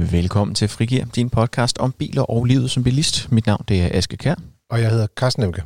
Velkommen 0.00 0.54
til 0.54 0.68
Frigir, 0.68 1.04
din 1.04 1.30
podcast 1.30 1.78
om 1.78 1.92
biler 1.92 2.22
og 2.22 2.44
livet 2.44 2.70
som 2.70 2.84
bilist. 2.84 3.32
Mit 3.32 3.46
navn 3.46 3.64
det 3.68 3.82
er 3.82 3.88
Aske 3.92 4.16
Kær. 4.16 4.34
Og 4.70 4.80
jeg 4.80 4.90
hedder 4.90 5.06
Carsten 5.16 5.42
Emke. 5.42 5.62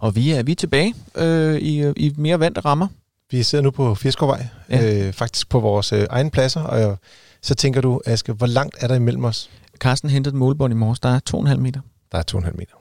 Og 0.00 0.16
vi 0.16 0.30
er, 0.30 0.42
vi 0.42 0.52
er 0.52 0.56
tilbage 0.56 0.94
øh, 1.16 1.56
i, 1.56 1.92
i 1.96 2.14
mere 2.16 2.40
vante 2.40 2.60
rammer. 2.60 2.86
Vi 3.30 3.42
sidder 3.42 3.64
nu 3.64 3.70
på 3.70 3.94
Firskovvej, 3.94 4.46
ja. 4.70 5.06
øh, 5.06 5.12
faktisk 5.12 5.48
på 5.48 5.60
vores 5.60 5.92
øh, 5.92 6.06
egen 6.10 6.30
pladser, 6.30 6.60
og 6.60 6.98
så 7.42 7.54
tænker 7.54 7.80
du, 7.80 8.00
Aske, 8.06 8.32
hvor 8.32 8.46
langt 8.46 8.76
er 8.80 8.88
der 8.88 8.94
imellem 8.94 9.24
os? 9.24 9.50
Carsten 9.78 10.10
hentede 10.10 10.34
et 10.34 10.38
målbånd 10.38 10.72
i 10.72 10.76
morges, 10.76 11.00
der 11.00 11.08
er 11.08 11.20
2,5 11.34 11.56
meter. 11.56 11.80
Der 12.12 12.18
er 12.18 12.22
2,5 12.32 12.56
meter. 12.56 12.74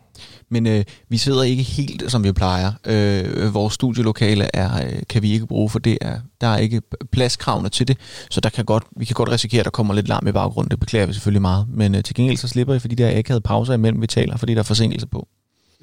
Men 0.50 0.68
øh, 0.68 0.84
vi 1.10 1.18
sidder 1.18 1.44
ikke 1.44 1.64
helt, 1.64 2.12
som 2.12 2.24
vi 2.24 2.32
plejer. 2.32 2.72
Øh, 2.86 3.54
vores 3.54 3.74
studielokale 3.74 4.56
er, 4.56 4.86
øh, 4.86 5.02
kan 5.10 5.22
vi 5.22 5.34
ikke 5.34 5.48
bruge, 5.48 5.70
for 5.70 5.80
det 5.80 5.98
er, 6.02 6.20
der 6.42 6.48
er 6.48 6.57
ikke 6.57 6.82
pladskravene 7.12 7.70
til 7.70 7.88
det, 7.88 7.98
så 8.29 8.42
der 8.42 8.50
kan 8.50 8.66
godt, 8.66 8.84
vi 8.98 9.06
kan 9.06 9.14
godt 9.14 9.29
risikere, 9.29 9.60
at 9.60 9.66
der 9.66 9.71
kommer 9.71 9.93
lidt 9.93 10.07
larm 10.07 10.28
i 10.28 10.32
baggrunden. 10.32 10.71
Det 10.71 10.79
beklager 10.79 11.06
vi 11.06 11.14
selvfølgelig 11.14 11.42
meget. 11.42 11.66
Men 11.70 11.96
øh, 11.96 12.04
til 12.04 12.16
gengæld 12.16 12.38
så 12.38 12.48
slipper 12.48 12.74
I, 12.74 12.79
fordi 12.79 12.96
der 12.96 13.10
ikke 13.10 13.29
havde 13.29 13.42
pauser 13.42 13.74
imellem, 13.74 14.02
vi 14.02 14.07
taler, 14.07 14.38
fordi 14.38 14.54
der 14.54 14.60
er 14.60 14.64
forsinkelse 14.64 15.07
på. 15.07 15.28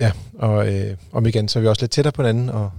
Ja, 0.00 0.12
og 0.38 0.74
øh, 0.74 0.96
om 1.12 1.26
igen, 1.26 1.48
så 1.48 1.58
er 1.58 1.60
vi 1.60 1.68
også 1.68 1.82
lidt 1.82 1.90
tættere 1.90 2.12
på 2.12 2.22
hinanden, 2.22 2.48
og 2.48 2.70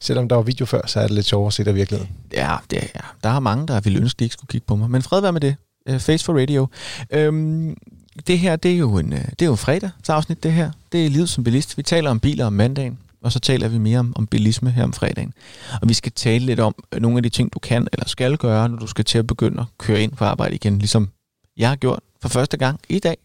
selvom 0.00 0.28
der 0.28 0.36
var 0.36 0.42
video 0.42 0.66
før, 0.66 0.86
så 0.86 1.00
er 1.00 1.06
det 1.06 1.14
lidt 1.14 1.26
sjovere 1.26 1.46
at 1.46 1.52
se 1.52 1.64
der 1.64 1.72
virkeligheden. 1.72 2.12
Ja, 2.32 2.56
det 2.70 2.78
er, 2.78 2.86
ja. 2.94 3.00
der 3.24 3.28
er 3.28 3.40
mange, 3.40 3.66
der 3.66 3.80
vil 3.80 3.96
ønske, 3.96 4.18
de 4.18 4.24
ikke 4.24 4.32
skulle 4.32 4.48
kigge 4.48 4.66
på 4.66 4.76
mig. 4.76 4.90
Men 4.90 5.02
fred 5.02 5.20
være 5.20 5.32
med 5.32 5.40
det. 5.40 5.56
Uh, 5.90 5.98
Face 5.98 6.24
for 6.24 6.40
Radio. 6.40 6.68
Øhm, 7.10 7.76
det 8.26 8.38
her, 8.38 8.56
det 8.56 8.72
er 8.72 8.76
jo 8.76 8.98
en, 8.98 9.12
øh, 9.12 9.24
det 9.24 9.42
er 9.42 9.46
jo 9.46 9.52
en 9.52 9.58
fredagsafsnit, 9.58 10.42
det 10.42 10.52
her. 10.52 10.70
Det 10.92 11.06
er 11.06 11.10
livet 11.10 11.28
som 11.28 11.44
bilist. 11.44 11.76
Vi 11.76 11.82
taler 11.82 12.10
om 12.10 12.20
biler 12.20 12.46
om 12.46 12.52
mandagen, 12.52 12.98
og 13.22 13.32
så 13.32 13.40
taler 13.40 13.68
vi 13.68 13.78
mere 13.78 13.98
om, 13.98 14.12
om 14.16 14.26
bilisme 14.26 14.70
her 14.70 14.84
om 14.84 14.92
fredagen. 14.92 15.32
Og 15.82 15.88
vi 15.88 15.94
skal 15.94 16.12
tale 16.12 16.46
lidt 16.46 16.60
om 16.60 16.74
nogle 16.98 17.16
af 17.16 17.22
de 17.22 17.28
ting, 17.28 17.52
du 17.52 17.58
kan 17.58 17.88
eller 17.92 18.08
skal 18.08 18.36
gøre, 18.36 18.68
når 18.68 18.78
du 18.78 18.86
skal 18.86 19.04
til 19.04 19.18
at 19.18 19.26
begynde 19.26 19.60
at 19.60 19.66
køre 19.78 20.02
ind 20.02 20.12
på 20.12 20.24
arbejde 20.24 20.54
igen, 20.54 20.78
ligesom 20.78 21.08
jeg 21.56 21.68
har 21.68 21.76
gjort 21.76 22.00
for 22.22 22.28
første 22.28 22.56
gang 22.56 22.80
i 22.88 22.98
dag. 22.98 23.16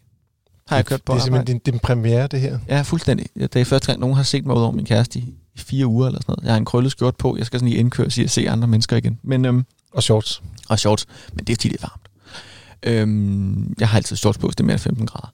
Har 0.68 0.76
jeg 0.76 0.86
kørt 0.86 1.02
på 1.02 1.12
Det 1.12 1.18
er 1.18 1.22
simpelthen 1.22 1.58
din, 1.58 1.72
din 1.72 1.80
premiere, 1.80 2.26
det 2.26 2.40
her. 2.40 2.58
Ja, 2.68 2.82
fuldstændig. 2.82 3.26
Det 3.34 3.56
er 3.56 3.64
første 3.64 3.86
gang, 3.86 4.00
nogen 4.00 4.16
har 4.16 4.22
set 4.22 4.46
mig 4.46 4.56
ud 4.56 4.62
over 4.62 4.72
min 4.72 4.84
kæreste 4.84 5.18
i, 5.18 5.34
i 5.54 5.58
fire 5.58 5.86
uger 5.86 6.06
eller 6.06 6.20
sådan 6.20 6.32
noget. 6.32 6.44
Jeg 6.44 6.52
har 6.52 6.58
en 6.58 6.64
krøllet 6.64 6.92
skjort 6.92 7.16
på. 7.16 7.36
Jeg 7.36 7.46
skal 7.46 7.60
sådan 7.60 7.68
lige 7.68 7.80
indkøre 7.80 8.06
og 8.06 8.12
sige, 8.12 8.24
at 8.24 8.30
se 8.30 8.50
andre 8.50 8.68
mennesker 8.68 8.96
igen. 8.96 9.18
Men, 9.22 9.44
øhm, 9.44 9.64
og 9.92 10.02
shorts. 10.02 10.42
Og 10.68 10.78
shorts. 10.78 11.06
Men 11.34 11.44
det 11.44 11.52
er 11.52 11.56
fordi, 11.56 11.68
det 11.68 11.82
er 11.82 11.88
varmt. 11.90 12.07
Øhm, 12.82 13.74
jeg 13.80 13.88
har 13.88 13.96
altid 13.96 14.16
shorts 14.16 14.38
på, 14.38 14.46
hvis 14.46 14.56
det 14.56 14.64
er 14.64 14.66
mere 14.66 14.74
end 14.74 14.80
15 14.80 15.06
grader. 15.06 15.32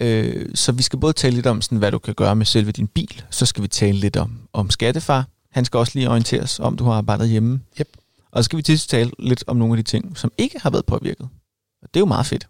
Øh, 0.00 0.48
så 0.54 0.72
vi 0.72 0.82
skal 0.82 0.98
både 0.98 1.12
tale 1.12 1.34
lidt 1.34 1.46
om, 1.46 1.62
sådan, 1.62 1.78
hvad 1.78 1.92
du 1.92 1.98
kan 1.98 2.14
gøre 2.14 2.36
med 2.36 2.46
selve 2.46 2.72
din 2.72 2.86
bil. 2.86 3.22
Så 3.30 3.46
skal 3.46 3.62
vi 3.62 3.68
tale 3.68 3.98
lidt 3.98 4.16
om, 4.16 4.38
om 4.52 4.70
skattefar. 4.70 5.28
Han 5.52 5.64
skal 5.64 5.78
også 5.78 5.92
lige 5.94 6.10
orienteres 6.10 6.60
om, 6.60 6.76
du 6.76 6.84
har 6.84 6.92
arbejdet 6.92 7.28
hjemme. 7.28 7.60
Yep. 7.80 7.88
Og 8.30 8.38
så 8.38 8.44
skal 8.44 8.56
vi 8.56 8.62
til 8.62 8.78
tale 8.78 9.10
lidt 9.18 9.44
om 9.46 9.56
nogle 9.56 9.72
af 9.72 9.76
de 9.76 9.90
ting, 9.90 10.18
som 10.18 10.32
ikke 10.38 10.60
har 10.60 10.70
været 10.70 10.86
påvirket. 10.86 11.28
Og 11.82 11.88
det 11.94 11.96
er 11.96 12.00
jo 12.00 12.06
meget 12.06 12.26
fedt. 12.26 12.48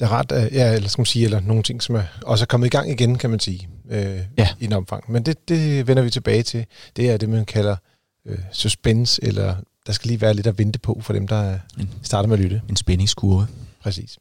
Det 0.00 0.06
er 0.06 0.08
ret, 0.08 0.32
ja, 0.52 0.74
eller 0.74 0.88
skal 0.88 1.00
man 1.00 1.06
sige, 1.06 1.24
eller 1.24 1.40
nogle 1.40 1.62
ting, 1.62 1.82
som 1.82 1.94
er, 1.94 2.02
også 2.22 2.44
er 2.44 2.46
kommet 2.46 2.66
i 2.66 2.70
gang 2.70 2.90
igen, 2.90 3.18
kan 3.18 3.30
man 3.30 3.40
sige, 3.40 3.68
øh, 3.90 4.20
ja. 4.38 4.48
i 4.60 4.64
en 4.64 4.72
omfang. 4.72 5.12
Men 5.12 5.22
det, 5.22 5.48
det 5.48 5.86
vender 5.86 6.02
vi 6.02 6.10
tilbage 6.10 6.42
til. 6.42 6.66
Det 6.96 7.10
er 7.10 7.16
det, 7.16 7.28
man 7.28 7.44
kalder 7.44 7.76
øh, 8.26 8.38
suspense, 8.52 9.24
eller 9.24 9.56
der 9.86 9.92
skal 9.92 10.08
lige 10.08 10.20
være 10.20 10.34
lidt 10.34 10.46
at 10.46 10.58
vente 10.58 10.78
på 10.78 11.00
for 11.02 11.12
dem, 11.12 11.28
der 11.28 11.58
en, 11.80 11.90
starter 12.02 12.28
med 12.28 12.38
at 12.38 12.42
lytte. 12.42 12.62
En 12.68 12.76
spændingskurve. 12.76 13.46
Præcis. 13.82 14.18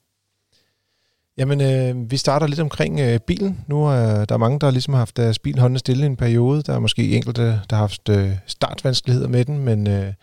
Jamen, 1.37 1.61
øh, 1.61 2.11
vi 2.11 2.17
starter 2.17 2.47
lidt 2.47 2.59
omkring 2.59 2.99
øh, 2.99 3.19
bilen. 3.19 3.65
Nu 3.67 3.85
er 3.85 4.19
øh, 4.19 4.25
der 4.29 4.35
er 4.35 4.37
mange, 4.37 4.59
der 4.59 4.71
ligesom 4.71 4.93
har 4.93 4.99
haft 4.99 5.17
deres 5.17 5.39
bil 5.39 5.59
hånden 5.59 5.79
stille 5.79 6.05
en 6.05 6.15
periode. 6.15 6.63
Der 6.63 6.73
er 6.73 6.79
måske 6.79 7.15
enkelte, 7.15 7.41
der 7.41 7.75
har 7.75 7.77
haft 7.77 8.09
øh, 8.09 8.31
startvanskeligheder 8.47 9.27
med 9.27 9.45
den, 9.45 9.59
men 9.59 9.87
øh, 9.87 10.13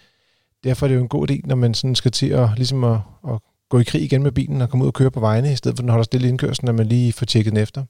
derfor 0.65 0.87
er 0.87 0.89
det 0.89 0.97
jo 0.97 1.03
en 1.03 1.09
god 1.09 1.31
idé, 1.31 1.41
når 1.45 1.57
man 1.57 1.75
sådan 1.75 1.95
skal 1.95 2.11
til 2.11 2.29
at, 2.29 2.49
ligesom 2.57 2.85
at, 2.85 2.99
at 3.29 3.39
gå 3.69 3.79
i 3.79 3.85
krig 3.85 4.03
igen 4.03 4.23
med 4.23 4.33
bilen 4.33 4.61
og 4.61 4.71
komme 4.71 4.85
ud 4.85 4.89
og 4.89 4.95
køre 4.95 5.11
på 5.11 5.21
vejene, 5.21 5.53
i 5.53 5.57
stedet 5.57 5.77
for 5.77 5.81
at 5.81 5.83
den 5.83 5.89
holder 5.89 6.05
stille 6.05 6.27
i 6.27 6.31
indkørslen, 6.31 6.69
at 6.69 6.75
man 6.75 6.87
lige 6.87 7.13
får 7.13 7.27
tjekket 7.27 7.53
den 7.53 7.61
efter. 7.61 7.85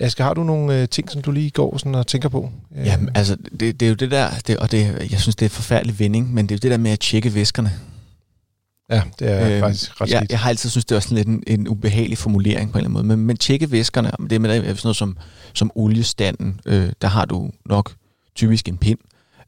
Asger, 0.00 0.24
har 0.24 0.34
du 0.34 0.44
nogle 0.44 0.80
øh, 0.80 0.88
ting, 0.88 1.10
som 1.10 1.22
du 1.22 1.32
lige 1.32 1.50
går 1.50 1.78
sådan 1.78 1.94
og 1.94 2.06
tænker 2.06 2.28
på? 2.28 2.50
Jamen, 2.84 3.08
altså, 3.14 3.36
det, 3.60 3.80
det 3.80 3.82
er 3.82 3.88
jo 3.88 3.94
det 3.94 4.10
der, 4.10 4.30
det, 4.46 4.56
og 4.56 4.70
det, 4.70 5.08
jeg 5.10 5.20
synes, 5.20 5.36
det 5.36 5.46
er 5.46 5.50
forfærdelig 5.50 5.98
vinding, 5.98 6.34
men 6.34 6.46
det 6.46 6.54
er 6.54 6.56
jo 6.56 6.60
det 6.62 6.70
der 6.70 6.82
med 6.82 6.90
at 6.90 7.00
tjekke 7.00 7.34
væskerne. 7.34 7.72
Ja, 8.90 9.02
det 9.18 9.30
er 9.30 9.54
øh, 9.54 9.60
faktisk 9.60 10.00
ret 10.00 10.10
jeg, 10.10 10.26
jeg 10.30 10.38
har 10.38 10.48
altid 10.48 10.70
synes 10.70 10.84
det 10.84 10.96
er 10.96 11.00
sådan 11.00 11.16
lidt 11.16 11.28
en, 11.28 11.42
en 11.46 11.68
ubehagelig 11.68 12.18
formulering 12.18 12.72
på 12.72 12.78
en 12.78 12.84
eller 12.84 12.98
anden 12.98 13.08
måde, 13.08 13.16
men, 13.16 13.26
men 13.26 13.36
tjekke 13.36 13.70
væskerne, 13.70 14.10
det 14.20 14.32
er 14.32 14.38
med 14.38 14.50
sådan 14.50 14.80
noget 14.84 14.96
som, 14.96 15.16
som 15.54 15.70
oliestanden, 15.74 16.60
øh, 16.66 16.92
der 17.02 17.08
har 17.08 17.24
du 17.24 17.50
nok 17.66 17.94
typisk 18.34 18.68
en 18.68 18.78
pind. 18.78 18.98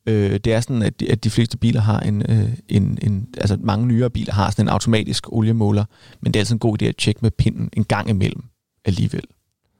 Øh, 0.06 0.40
det 0.44 0.52
er 0.52 0.60
sådan, 0.60 0.82
at 0.82 1.00
de, 1.00 1.12
at 1.12 1.24
de 1.24 1.30
fleste 1.30 1.56
biler 1.56 1.80
har 1.80 2.00
en, 2.00 2.22
øh, 2.28 2.48
en, 2.68 2.98
en, 3.02 3.28
altså 3.36 3.56
mange 3.60 3.86
nyere 3.86 4.10
biler 4.10 4.32
har 4.32 4.50
sådan 4.50 4.64
en 4.64 4.68
automatisk 4.68 5.32
oliemåler, 5.32 5.84
men 6.20 6.34
det 6.34 6.38
er 6.38 6.40
altså 6.40 6.54
en 6.54 6.58
god 6.58 6.82
idé 6.82 6.86
at 6.86 6.96
tjekke 6.96 7.18
med 7.22 7.30
pinden 7.30 7.70
en 7.72 7.84
gang 7.84 8.10
imellem 8.10 8.44
alligevel. 8.84 9.24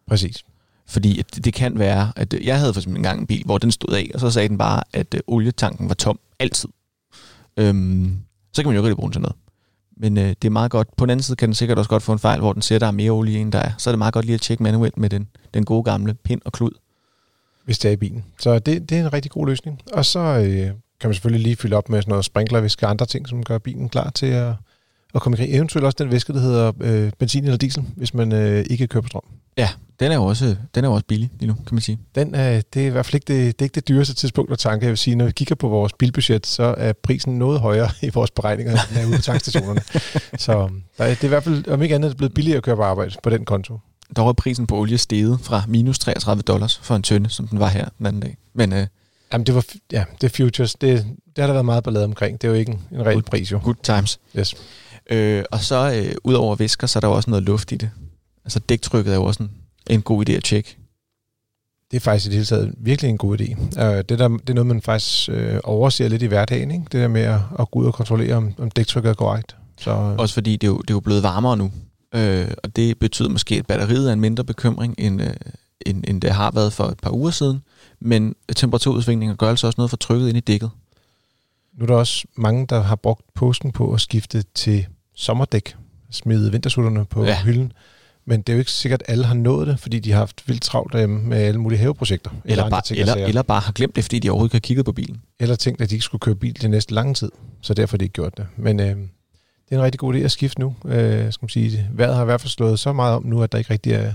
Præcis. 0.08 0.44
Fordi 0.92 1.22
det, 1.34 1.44
det 1.44 1.54
kan 1.54 1.78
være, 1.78 2.12
at 2.16 2.34
øh, 2.34 2.46
jeg 2.46 2.58
havde 2.58 2.74
for 2.74 2.80
eksempel 2.80 2.98
en 2.98 3.02
gang 3.02 3.20
en 3.20 3.26
bil, 3.26 3.44
hvor 3.44 3.58
den 3.58 3.70
stod 3.70 3.94
af, 3.94 4.10
og 4.14 4.20
så 4.20 4.30
sagde 4.30 4.48
den 4.48 4.58
bare, 4.58 4.82
at 4.92 5.14
øh, 5.14 5.20
olietanken 5.26 5.88
var 5.88 5.94
tom 5.94 6.18
altid. 6.38 6.68
Øhm, 7.56 8.18
så 8.52 8.62
kan 8.62 8.68
man 8.68 8.74
jo 8.74 8.80
ikke 8.80 8.88
rigtig 8.88 8.96
bruge 8.96 9.08
den 9.08 9.12
til 9.12 9.22
noget. 9.22 9.36
Men 9.96 10.18
øh, 10.18 10.28
det 10.28 10.44
er 10.44 10.50
meget 10.50 10.70
godt. 10.70 10.96
På 10.96 11.04
den 11.04 11.10
anden 11.10 11.22
side 11.22 11.36
kan 11.36 11.48
den 11.48 11.54
sikkert 11.54 11.78
også 11.78 11.88
godt 11.88 12.02
få 12.02 12.12
en 12.12 12.18
fejl, 12.18 12.40
hvor 12.40 12.52
den 12.52 12.62
siger, 12.62 12.78
der 12.78 12.86
er 12.86 12.90
mere 12.90 13.10
olie 13.10 13.38
end 13.38 13.52
der 13.52 13.58
er. 13.58 13.72
Så 13.78 13.90
er 13.90 13.92
det 13.92 13.98
meget 13.98 14.14
godt 14.14 14.24
lige 14.24 14.34
at 14.34 14.40
tjekke 14.40 14.62
manuelt 14.62 14.98
med 14.98 15.10
den, 15.10 15.28
den 15.54 15.64
gode 15.64 15.82
gamle 15.82 16.14
pind 16.14 16.40
og 16.44 16.52
klud. 16.52 16.70
Hvis 17.64 17.78
det 17.78 17.88
er 17.88 17.92
i 17.92 17.96
bilen. 17.96 18.24
Så 18.38 18.58
det, 18.58 18.88
det 18.90 18.98
er 18.98 19.00
en 19.00 19.12
rigtig 19.12 19.30
god 19.30 19.46
løsning. 19.46 19.80
Og 19.92 20.04
så 20.04 20.18
øh, 20.18 20.66
kan 21.00 21.08
man 21.08 21.14
selvfølgelig 21.14 21.42
lige 21.42 21.56
fylde 21.56 21.76
op 21.76 21.88
med 21.88 22.02
sådan 22.02 22.10
noget 22.10 22.24
sprinklervæske 22.24 22.86
og 22.86 22.90
andre 22.90 23.06
ting, 23.06 23.28
som 23.28 23.44
gør 23.44 23.58
bilen 23.58 23.88
klar 23.88 24.10
til 24.10 24.26
at, 24.26 24.54
at 25.14 25.22
komme 25.22 25.38
i 25.38 25.40
krig. 25.40 25.54
Eventuelt 25.54 25.84
også 25.84 25.96
den 25.98 26.10
væske, 26.10 26.32
der 26.32 26.40
hedder 26.40 26.72
øh, 26.80 27.12
benzin 27.18 27.44
eller 27.44 27.56
diesel, 27.56 27.84
hvis 27.96 28.14
man 28.14 28.32
øh, 28.32 28.64
ikke 28.70 28.86
kører 28.86 29.02
på 29.02 29.08
strøm. 29.08 29.22
Ja, 29.56 29.68
den 30.00 30.12
er 30.12 30.16
jo 30.16 30.24
også, 30.24 30.56
den 30.74 30.84
er 30.84 30.88
jo 30.88 30.94
også 30.94 31.06
billig 31.06 31.30
lige 31.38 31.48
nu, 31.48 31.54
kan 31.54 31.74
man 31.74 31.80
sige. 31.80 31.98
Den 32.14 32.34
er, 32.34 32.60
det 32.74 32.82
er 32.82 32.86
i 32.86 32.90
hvert 32.90 33.06
fald 33.06 33.14
ikke 33.14 33.26
det, 33.26 33.58
det, 33.58 33.64
er 33.64 33.66
ikke 33.66 33.74
det 33.74 33.88
dyreste 33.88 34.14
tidspunkt 34.14 34.52
at 34.52 34.58
tanke. 34.58 34.84
Jeg 34.84 34.90
vil 34.90 34.98
sige, 34.98 35.16
når 35.16 35.24
vi 35.24 35.32
kigger 35.32 35.54
på 35.54 35.68
vores 35.68 35.92
bilbudget, 35.92 36.46
så 36.46 36.74
er 36.78 36.92
prisen 36.92 37.38
noget 37.38 37.60
højere 37.60 37.90
i 38.02 38.10
vores 38.14 38.30
beregninger, 38.30 38.72
end 38.72 38.98
er 38.98 39.06
ude 39.06 39.16
på 39.16 39.22
tankstationerne. 39.22 39.80
så 40.44 40.68
der 40.98 41.04
er, 41.04 41.08
det 41.08 41.20
er 41.20 41.24
i 41.24 41.28
hvert 41.28 41.44
fald, 41.44 41.68
om 41.68 41.82
ikke 41.82 41.94
andet, 41.94 42.16
blevet 42.16 42.34
billigere 42.34 42.56
at 42.56 42.62
køre 42.62 42.76
på 42.76 42.82
arbejde 42.82 43.14
på 43.22 43.30
den 43.30 43.44
konto. 43.44 43.78
Der 44.16 44.22
var 44.22 44.32
prisen 44.32 44.66
på 44.66 44.76
olie 44.76 44.98
steget 44.98 45.38
fra 45.42 45.62
minus 45.68 45.98
33 45.98 46.42
dollars 46.42 46.80
for 46.82 46.96
en 46.96 47.02
tønde, 47.02 47.30
som 47.30 47.48
den 47.48 47.58
var 47.58 47.68
her 47.68 47.88
den 47.98 48.06
anden 48.06 48.22
dag. 48.22 48.36
Men, 48.54 48.72
øh, 48.72 48.86
Jamen, 49.32 49.46
det 49.46 49.54
var, 49.54 49.64
ja, 49.92 50.04
det 50.20 50.26
er 50.26 50.44
futures. 50.44 50.74
Det, 50.74 51.06
det 51.36 51.42
har 51.42 51.46
der 51.46 51.52
været 51.52 51.64
meget 51.64 51.84
ballade 51.84 52.04
omkring. 52.04 52.42
Det 52.42 52.48
er 52.48 52.52
jo 52.52 52.58
ikke 52.58 52.72
en, 52.72 52.80
en 52.92 53.06
reel 53.06 53.22
pris, 53.22 53.52
jo. 53.52 53.60
Good 53.64 53.74
times. 53.82 54.20
Yes. 54.38 54.54
Øh, 55.10 55.44
og 55.50 55.60
så, 55.60 56.04
øh, 56.06 56.14
ud 56.24 56.34
over 56.34 56.56
væsker, 56.56 56.86
så 56.86 56.98
er 56.98 57.00
der 57.00 57.08
også 57.08 57.30
noget 57.30 57.44
luft 57.44 57.72
i 57.72 57.76
det. 57.76 57.90
Altså, 58.44 58.58
dæktrykket 58.58 59.12
er 59.12 59.16
jo 59.16 59.24
også 59.24 59.42
en 59.42 59.50
en 59.90 60.02
god 60.02 60.28
idé 60.28 60.32
at 60.32 60.44
tjekke. 60.44 60.76
Det 61.90 61.96
er 61.96 62.00
faktisk 62.00 62.26
i 62.26 62.28
det 62.28 62.34
hele 62.34 62.46
taget 62.46 62.74
virkelig 62.78 63.08
en 63.08 63.18
god 63.18 63.40
idé. 63.40 63.60
Uh, 63.60 63.96
det, 64.08 64.08
der, 64.08 64.28
det 64.28 64.50
er 64.50 64.54
noget, 64.54 64.66
man 64.66 64.82
faktisk 64.82 65.28
uh, 65.28 65.58
overser 65.64 66.08
lidt 66.08 66.22
i 66.22 66.26
hverdagen. 66.26 66.70
Ikke? 66.70 66.84
Det 66.84 67.00
der 67.00 67.08
med 67.08 67.22
at, 67.22 67.40
at 67.58 67.70
gå 67.70 67.78
ud 67.78 67.86
og 67.86 67.94
kontrollere, 67.94 68.34
om, 68.34 68.54
om 68.58 68.70
dæktrykket 68.70 69.10
er 69.10 69.14
korrekt. 69.14 69.56
Så, 69.78 69.90
Også 70.18 70.34
fordi 70.34 70.56
det 70.56 70.66
er, 70.66 70.70
jo, 70.70 70.78
det 70.78 70.90
er 70.90 70.94
jo 70.94 71.00
blevet 71.00 71.22
varmere 71.22 71.56
nu. 71.56 71.64
Uh, 72.16 72.52
og 72.62 72.76
det 72.76 72.98
betyder 72.98 73.28
måske, 73.28 73.54
at 73.54 73.66
batteriet 73.66 74.08
er 74.08 74.12
en 74.12 74.20
mindre 74.20 74.44
bekymring, 74.44 74.94
end, 74.98 75.20
uh, 75.20 75.28
end, 75.86 76.04
end 76.08 76.20
det 76.20 76.30
har 76.30 76.50
været 76.50 76.72
for 76.72 76.84
et 76.84 77.00
par 77.00 77.10
uger 77.10 77.30
siden. 77.30 77.62
Men 78.00 78.34
temperaturudsvingninger 78.56 79.36
gør 79.36 79.48
altså 79.48 79.66
også 79.66 79.74
noget 79.78 79.90
for 79.90 79.96
trykket 79.96 80.28
ind 80.28 80.36
i 80.36 80.40
dækket. 80.40 80.70
Nu 81.78 81.82
er 81.82 81.86
der 81.86 81.94
også 81.94 82.24
mange, 82.36 82.66
der 82.66 82.80
har 82.80 82.96
brugt 82.96 83.34
påsken 83.34 83.72
på 83.72 83.92
at 83.92 84.00
skifte 84.00 84.42
til 84.54 84.86
sommerdæk. 85.14 85.76
Smide 86.10 86.52
vintersutterne 86.52 87.04
på 87.04 87.24
ja. 87.24 87.42
hylden. 87.42 87.72
Men 88.24 88.40
det 88.40 88.48
er 88.48 88.52
jo 88.52 88.58
ikke 88.58 88.70
sikkert, 88.70 89.02
at 89.06 89.12
alle 89.12 89.24
har 89.24 89.34
nået 89.34 89.66
det, 89.66 89.80
fordi 89.80 89.98
de 89.98 90.12
har 90.12 90.18
haft 90.18 90.48
vildt 90.48 90.62
travlt 90.62 90.94
øh, 90.94 91.08
med 91.10 91.38
alle 91.38 91.60
mulige 91.60 91.78
haveprojekter. 91.78 92.30
Eller, 92.30 92.64
eller, 92.64 92.70
bare, 92.70 92.82
ting, 92.82 93.00
eller, 93.00 93.14
eller 93.14 93.42
bare 93.42 93.60
har 93.60 93.72
glemt 93.72 93.96
det, 93.96 94.04
fordi 94.04 94.18
de 94.18 94.30
overhovedet 94.30 94.54
ikke 94.54 94.64
har 94.64 94.68
kigget 94.68 94.84
på 94.84 94.92
bilen. 94.92 95.22
Eller 95.40 95.54
tænkt, 95.56 95.80
at 95.80 95.90
de 95.90 95.94
ikke 95.94 96.04
skulle 96.04 96.20
køre 96.20 96.34
bil 96.34 96.62
det 96.62 96.70
næste 96.70 96.94
lange 96.94 97.14
tid, 97.14 97.30
så 97.60 97.74
derfor 97.74 97.96
har 97.96 97.98
de 97.98 98.04
ikke 98.04 98.12
gjort 98.12 98.36
det. 98.36 98.46
Men 98.56 98.80
øh, 98.80 98.86
det 98.86 98.96
er 99.70 99.76
en 99.76 99.82
rigtig 99.82 99.98
god 99.98 100.14
idé 100.14 100.18
at 100.18 100.30
skifte 100.30 100.60
nu. 100.60 100.74
Øh, 100.84 101.32
skal 101.32 101.44
man 101.44 101.48
sige. 101.48 101.88
Vejret 101.92 102.14
har 102.14 102.22
i 102.22 102.24
hvert 102.24 102.40
fald 102.40 102.50
slået 102.50 102.80
så 102.80 102.92
meget 102.92 103.16
om 103.16 103.26
nu, 103.26 103.42
at 103.42 103.52
der 103.52 103.58
ikke 103.58 103.72
rigtig 103.72 103.92
er, 103.92 104.12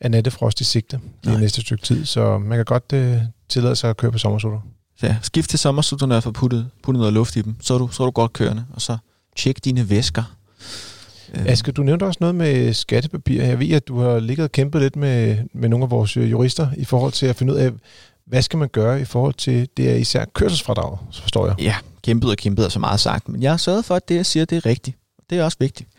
er 0.00 0.08
nattefrost 0.08 0.60
i 0.60 0.64
sigte 0.64 1.00
i 1.24 1.28
næste 1.28 1.60
stykke 1.60 1.84
tid, 1.84 2.04
så 2.04 2.38
man 2.38 2.58
kan 2.58 2.64
godt 2.64 2.92
øh, 2.94 3.16
tillade 3.48 3.76
sig 3.76 3.90
at 3.90 3.96
køre 3.96 4.12
på 4.12 4.18
sommersutter. 4.18 4.60
Ja, 5.02 5.16
skift 5.22 5.50
til 5.50 5.58
sommersutterne 5.58 6.16
og 6.16 6.22
få 6.22 6.30
puttet, 6.30 6.70
puttet 6.82 7.00
noget 7.00 7.14
luft 7.14 7.36
i 7.36 7.42
dem, 7.42 7.56
så 7.60 7.74
er, 7.74 7.78
du, 7.78 7.88
så 7.88 8.02
er 8.02 8.06
du 8.06 8.10
godt 8.10 8.32
kørende, 8.32 8.64
og 8.74 8.82
så 8.82 8.96
tjek 9.36 9.64
dine 9.64 9.90
væsker 9.90 10.22
Øh. 11.34 11.46
Aske, 11.46 11.72
du 11.72 11.82
nævnte 11.82 12.04
også 12.04 12.18
noget 12.20 12.34
med 12.34 12.72
skattepapir. 12.72 13.42
Jeg 13.42 13.60
ved, 13.60 13.70
at 13.70 13.88
du 13.88 13.98
har 14.00 14.18
ligget 14.18 14.44
og 14.44 14.52
kæmpet 14.52 14.82
lidt 14.82 14.96
med, 14.96 15.36
med 15.54 15.68
nogle 15.68 15.84
af 15.84 15.90
vores 15.90 16.16
øh, 16.16 16.30
jurister 16.30 16.68
i 16.76 16.84
forhold 16.84 17.12
til 17.12 17.26
at 17.26 17.36
finde 17.36 17.52
ud 17.52 17.58
af, 17.58 17.72
hvad 18.26 18.42
skal 18.42 18.58
man 18.58 18.68
gøre 18.68 19.00
i 19.00 19.04
forhold 19.04 19.34
til 19.34 19.68
det 19.76 19.90
er 19.90 19.96
især 19.96 20.24
kørselsfradrag, 20.34 20.98
så 21.10 21.22
forstår 21.22 21.46
jeg. 21.46 21.60
Ja, 21.60 21.74
kæmpet 22.02 22.30
og 22.30 22.36
kæmpet 22.36 22.64
er 22.64 22.68
så 22.68 22.78
meget 22.78 23.00
sagt, 23.00 23.28
men 23.28 23.42
jeg 23.42 23.52
har 23.52 23.56
sørget 23.56 23.84
for, 23.84 23.94
at 23.94 24.08
det, 24.08 24.14
jeg 24.14 24.26
siger, 24.26 24.44
det 24.44 24.56
er 24.56 24.66
rigtigt. 24.66 24.96
Det 25.30 25.38
er 25.38 25.44
også 25.44 25.56
vigtigt. 25.60 25.90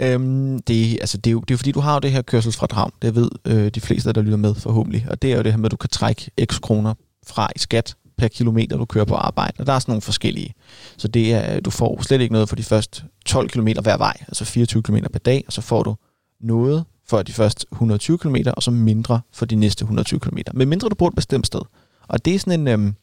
Øhm, 0.00 0.58
det, 0.58 0.98
altså, 1.00 1.18
det, 1.18 1.30
er 1.30 1.32
jo, 1.32 1.40
det 1.40 1.54
er 1.54 1.58
fordi, 1.58 1.72
du 1.72 1.80
har 1.80 1.94
jo 1.94 1.98
det 1.98 2.12
her 2.12 2.22
kørselsfradrag. 2.22 2.90
Det 3.02 3.14
ved 3.14 3.30
øh, 3.44 3.68
de 3.68 3.80
fleste, 3.80 4.12
der 4.12 4.22
lytter 4.22 4.36
med 4.36 4.54
forhåbentlig. 4.54 5.06
Og 5.10 5.22
det 5.22 5.32
er 5.32 5.36
jo 5.36 5.42
det 5.42 5.52
her 5.52 5.56
med, 5.56 5.64
at 5.64 5.70
du 5.70 5.76
kan 5.76 5.90
trække 5.90 6.30
x 6.44 6.60
kroner 6.60 6.94
fra 7.26 7.48
i 7.56 7.58
skat 7.58 7.94
per 8.18 8.28
kilometer, 8.28 8.76
du 8.76 8.84
kører 8.84 9.04
på 9.04 9.14
arbejde. 9.14 9.52
Og 9.58 9.66
der 9.66 9.72
er 9.72 9.78
sådan 9.78 9.92
nogle 9.92 10.02
forskellige. 10.02 10.54
Så 10.96 11.08
det 11.08 11.34
er, 11.34 11.54
øh, 11.54 11.60
du 11.64 11.70
får 11.70 12.02
slet 12.02 12.20
ikke 12.20 12.32
noget 12.32 12.48
for 12.48 12.56
de 12.56 12.62
første 12.62 13.02
12 13.26 13.48
km 13.48 13.68
hver 13.82 13.96
vej, 13.96 14.16
altså 14.28 14.44
24 14.44 14.82
km 14.82 14.96
per 15.12 15.18
dag, 15.18 15.44
og 15.46 15.52
så 15.52 15.60
får 15.60 15.82
du 15.82 15.94
noget 16.40 16.84
for 17.08 17.22
de 17.22 17.32
første 17.32 17.66
120 17.72 18.18
km, 18.18 18.36
og 18.56 18.62
så 18.62 18.70
mindre 18.70 19.20
for 19.32 19.46
de 19.46 19.56
næste 19.56 19.82
120 19.82 20.20
km. 20.20 20.38
Men 20.54 20.68
mindre 20.68 20.88
du 20.88 20.94
bor 20.94 21.08
et 21.08 21.14
bestemt 21.14 21.46
sted. 21.46 21.60
Og 22.08 22.24
det 22.24 22.34
er 22.34 22.38
sådan 22.38 22.60
en, 22.60 22.68
øhm, 22.68 22.94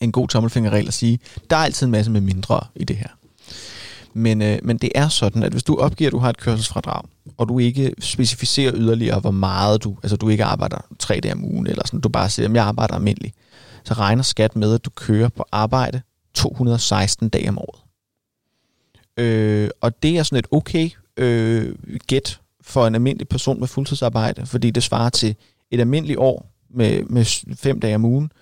en 0.00 0.12
god 0.12 0.28
tommelfingerregel 0.28 0.88
at 0.88 0.94
sige, 0.94 1.18
der 1.50 1.56
er 1.56 1.60
altid 1.60 1.86
en 1.86 1.90
masse 1.92 2.10
med 2.10 2.20
mindre 2.20 2.60
i 2.74 2.84
det 2.84 2.96
her. 2.96 3.08
Men, 4.14 4.42
øh, 4.42 4.58
men 4.62 4.78
det 4.78 4.92
er 4.94 5.08
sådan, 5.08 5.42
at 5.42 5.52
hvis 5.52 5.62
du 5.62 5.76
opgiver, 5.76 6.08
at 6.08 6.12
du 6.12 6.18
har 6.18 6.30
et 6.30 6.36
kørselsfradrag, 6.36 7.02
og 7.36 7.48
du 7.48 7.58
ikke 7.58 7.94
specificerer 8.00 8.72
yderligere, 8.74 9.20
hvor 9.20 9.30
meget 9.30 9.84
du, 9.84 9.96
altså 10.02 10.16
du 10.16 10.28
ikke 10.28 10.44
arbejder 10.44 10.78
tre 10.98 11.20
dage 11.22 11.34
om 11.34 11.44
ugen, 11.44 11.66
eller 11.66 11.82
sådan, 11.86 12.00
du 12.00 12.08
bare 12.08 12.30
siger, 12.30 12.48
at 12.48 12.54
jeg 12.54 12.64
arbejder 12.64 12.94
almindeligt, 12.94 13.34
så 13.84 13.94
regner 13.94 14.22
skat 14.22 14.56
med, 14.56 14.74
at 14.74 14.84
du 14.84 14.90
kører 14.90 15.28
på 15.28 15.44
arbejde 15.52 16.02
216 16.34 17.28
dage 17.28 17.48
om 17.48 17.58
året. 17.58 17.80
Øh, 19.16 19.70
og 19.80 20.02
det 20.02 20.18
er 20.18 20.22
sådan 20.22 20.38
et 20.38 20.46
okay 20.50 20.90
øh, 21.16 21.74
gæt 22.06 22.40
for 22.60 22.86
en 22.86 22.94
almindelig 22.94 23.28
person 23.28 23.60
med 23.60 23.68
fuldtidsarbejde, 23.68 24.46
fordi 24.46 24.70
det 24.70 24.82
svarer 24.82 25.10
til 25.10 25.36
et 25.70 25.80
almindeligt 25.80 26.18
år 26.18 26.50
med, 26.70 27.04
med 27.04 27.24
fem 27.56 27.80
dage 27.80 27.94
om 27.94 28.04
ugen, 28.04 28.32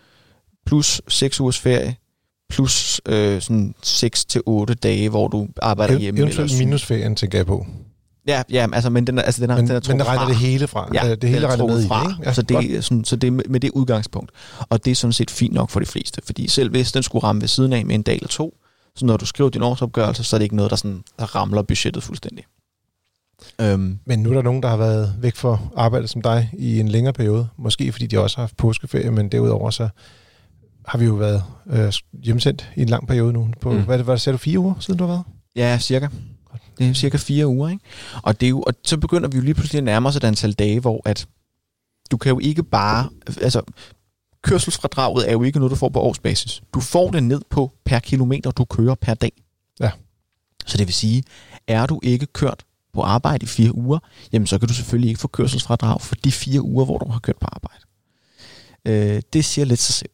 plus 0.67 1.03
seks 1.09 1.41
ugers 1.41 1.59
ferie, 1.59 1.97
plus 2.49 3.01
øh, 3.07 3.41
sådan 3.41 3.75
6 3.83 4.25
til 4.25 4.43
otte 4.47 4.75
dage, 4.75 5.09
hvor 5.09 5.29
du 5.29 5.49
arbejder 5.63 5.99
hjemme. 5.99 6.21
Eventuelt 6.21 6.53
eller 6.53 6.65
minusferien, 6.65 7.17
tænker 7.17 7.39
jeg 7.39 7.47
på. 7.47 7.67
Ja, 8.27 8.43
ja, 8.51 8.67
altså, 8.73 8.91
men 8.91 9.07
den 9.07 9.19
er, 9.19 9.23
altså, 9.23 9.43
den 9.43 9.51
er, 9.51 9.57
Men, 9.57 9.67
den 9.67 9.77
er 9.77 9.81
men 9.89 9.99
der 9.99 10.05
regner 10.05 10.23
fra. 10.23 10.29
det 10.29 10.37
hele 10.37 10.67
fra. 10.67 10.89
Ja, 10.95 11.11
Øh, 11.11 11.17
det 11.23 11.31
hele 11.31 11.47
er 11.47 11.51
regner 11.51 11.67
med 11.67 11.85
i 11.85 11.89
fra. 11.89 12.05
det, 12.05 12.11
ikke? 12.11 12.23
Ja, 12.25 12.33
så, 12.33 12.43
godt. 12.43 12.63
det, 12.65 12.77
er 12.77 12.81
sådan, 12.81 13.05
så 13.05 13.17
det 13.17 13.33
med 13.33 13.61
det 13.61 13.71
udgangspunkt. 13.71 14.31
Og 14.69 14.85
det 14.85 14.91
er 14.91 14.95
sådan 14.95 15.13
set 15.13 15.31
fint 15.31 15.55
nok 15.55 15.71
for 15.71 15.81
de 15.81 15.87
fleste, 15.87 16.21
fordi 16.25 16.49
selv 16.49 16.71
hvis 16.71 16.93
den 16.93 17.03
skulle 17.03 17.23
ramme 17.23 17.41
ved 17.41 17.49
siden 17.49 17.73
af 17.73 17.87
med 17.87 17.95
en 17.95 18.03
dag 18.03 18.15
eller 18.15 18.29
to, 18.29 18.57
så 18.97 19.07
når 19.07 19.17
du 19.17 19.27
skriver 19.27 19.51
din 19.51 19.63
årsopgørelse, 19.63 20.25
så 20.25 20.37
er 20.37 20.39
det 20.39 20.45
ikke 20.45 20.57
noget, 20.57 20.71
der, 20.71 20.77
sådan, 20.77 21.03
der 21.19 21.37
ramler 21.37 21.63
budgettet 21.63 22.03
fuldstændig. 22.03 22.45
Øhm, 23.61 23.99
Men 24.07 24.19
nu 24.19 24.31
er 24.31 24.35
der 24.35 24.43
nogen, 24.43 24.63
der 24.63 24.69
har 24.69 24.77
været 24.77 25.15
væk 25.21 25.37
for 25.37 25.73
arbejde 25.77 26.09
som 26.09 26.23
dig 26.23 26.51
i 26.59 26.81
en 26.81 26.89
længere 26.89 27.13
periode. 27.13 27.49
Måske 27.59 27.93
fordi 27.93 28.07
de 28.07 28.19
også 28.19 28.37
har 28.37 28.43
haft 28.43 28.57
påskeferie, 28.57 29.11
men 29.11 29.29
derudover 29.29 29.71
så 29.71 29.89
har 30.87 30.99
vi 30.99 31.05
jo 31.05 31.15
været 31.15 31.43
øh, 31.71 31.93
hjemsendt 32.25 32.71
i 32.77 32.83
en 32.83 32.89
lang 32.89 33.09
periode 33.09 33.33
nu. 33.33 33.49
På, 33.61 33.73
mm. 33.73 33.83
hvad, 33.83 33.99
hvad 33.99 34.19
sagde 34.19 34.35
du, 34.35 34.39
fire 34.39 34.59
uger 34.59 34.75
siden 34.81 34.99
du 34.99 35.05
har 35.07 35.13
været? 35.13 35.25
Ja, 35.57 35.79
cirka. 35.79 36.09
Det 36.81 36.89
er 36.89 36.95
cirka 36.95 37.17
fire 37.17 37.47
uger, 37.47 37.69
ikke? 37.69 37.85
Og, 38.23 38.41
det 38.41 38.47
er 38.47 38.51
jo, 38.51 38.61
og 38.61 38.75
så 38.85 38.97
begynder 38.97 39.29
vi 39.29 39.37
jo 39.37 39.43
lige 39.43 39.55
pludselig 39.55 39.79
at 39.79 39.85
nærme 39.85 40.09
os 40.09 40.17
et 40.17 40.25
antal 40.25 40.53
dage, 40.53 40.81
hvor 40.81 41.03
at 41.05 41.27
du 42.11 42.17
kan 42.17 42.31
jo 42.31 42.39
ikke 42.39 42.63
bare... 42.63 43.09
Altså, 43.41 43.63
kørselsfradraget 44.43 45.29
er 45.29 45.33
jo 45.33 45.43
ikke 45.43 45.59
noget, 45.59 45.71
du 45.71 45.77
får 45.77 45.89
på 45.89 46.01
årsbasis. 46.01 46.63
Du 46.75 46.81
får 46.81 47.11
det 47.11 47.23
ned 47.23 47.41
på 47.51 47.73
per 47.85 47.99
kilometer, 47.99 48.51
du 48.51 48.65
kører 48.65 48.95
per 48.95 49.15
dag. 49.15 49.33
Ja. 49.81 49.91
Så 50.67 50.79
det 50.79 50.87
vil 50.87 50.95
sige, 50.95 51.23
er 51.67 51.87
du 51.87 52.01
ikke 52.03 52.27
kørt 52.27 52.65
på 52.93 53.03
arbejde 53.03 53.45
i 53.45 53.47
fire 53.47 53.75
uger, 53.75 53.99
jamen 54.33 54.47
så 54.47 54.59
kan 54.59 54.69
du 54.69 54.75
selvfølgelig 54.75 55.09
ikke 55.09 55.21
få 55.21 55.29
kørselsfradrag 55.29 56.01
for 56.01 56.15
de 56.15 56.33
fire 56.33 56.63
uger, 56.63 56.85
hvor 56.85 56.99
du 56.99 57.09
har 57.09 57.19
kørt 57.19 57.39
på 57.41 57.49
arbejde. 57.53 57.85
Øh, 58.85 59.23
det 59.33 59.45
siger 59.45 59.65
lidt 59.65 59.81
sig 59.81 59.95
selv. 59.95 60.11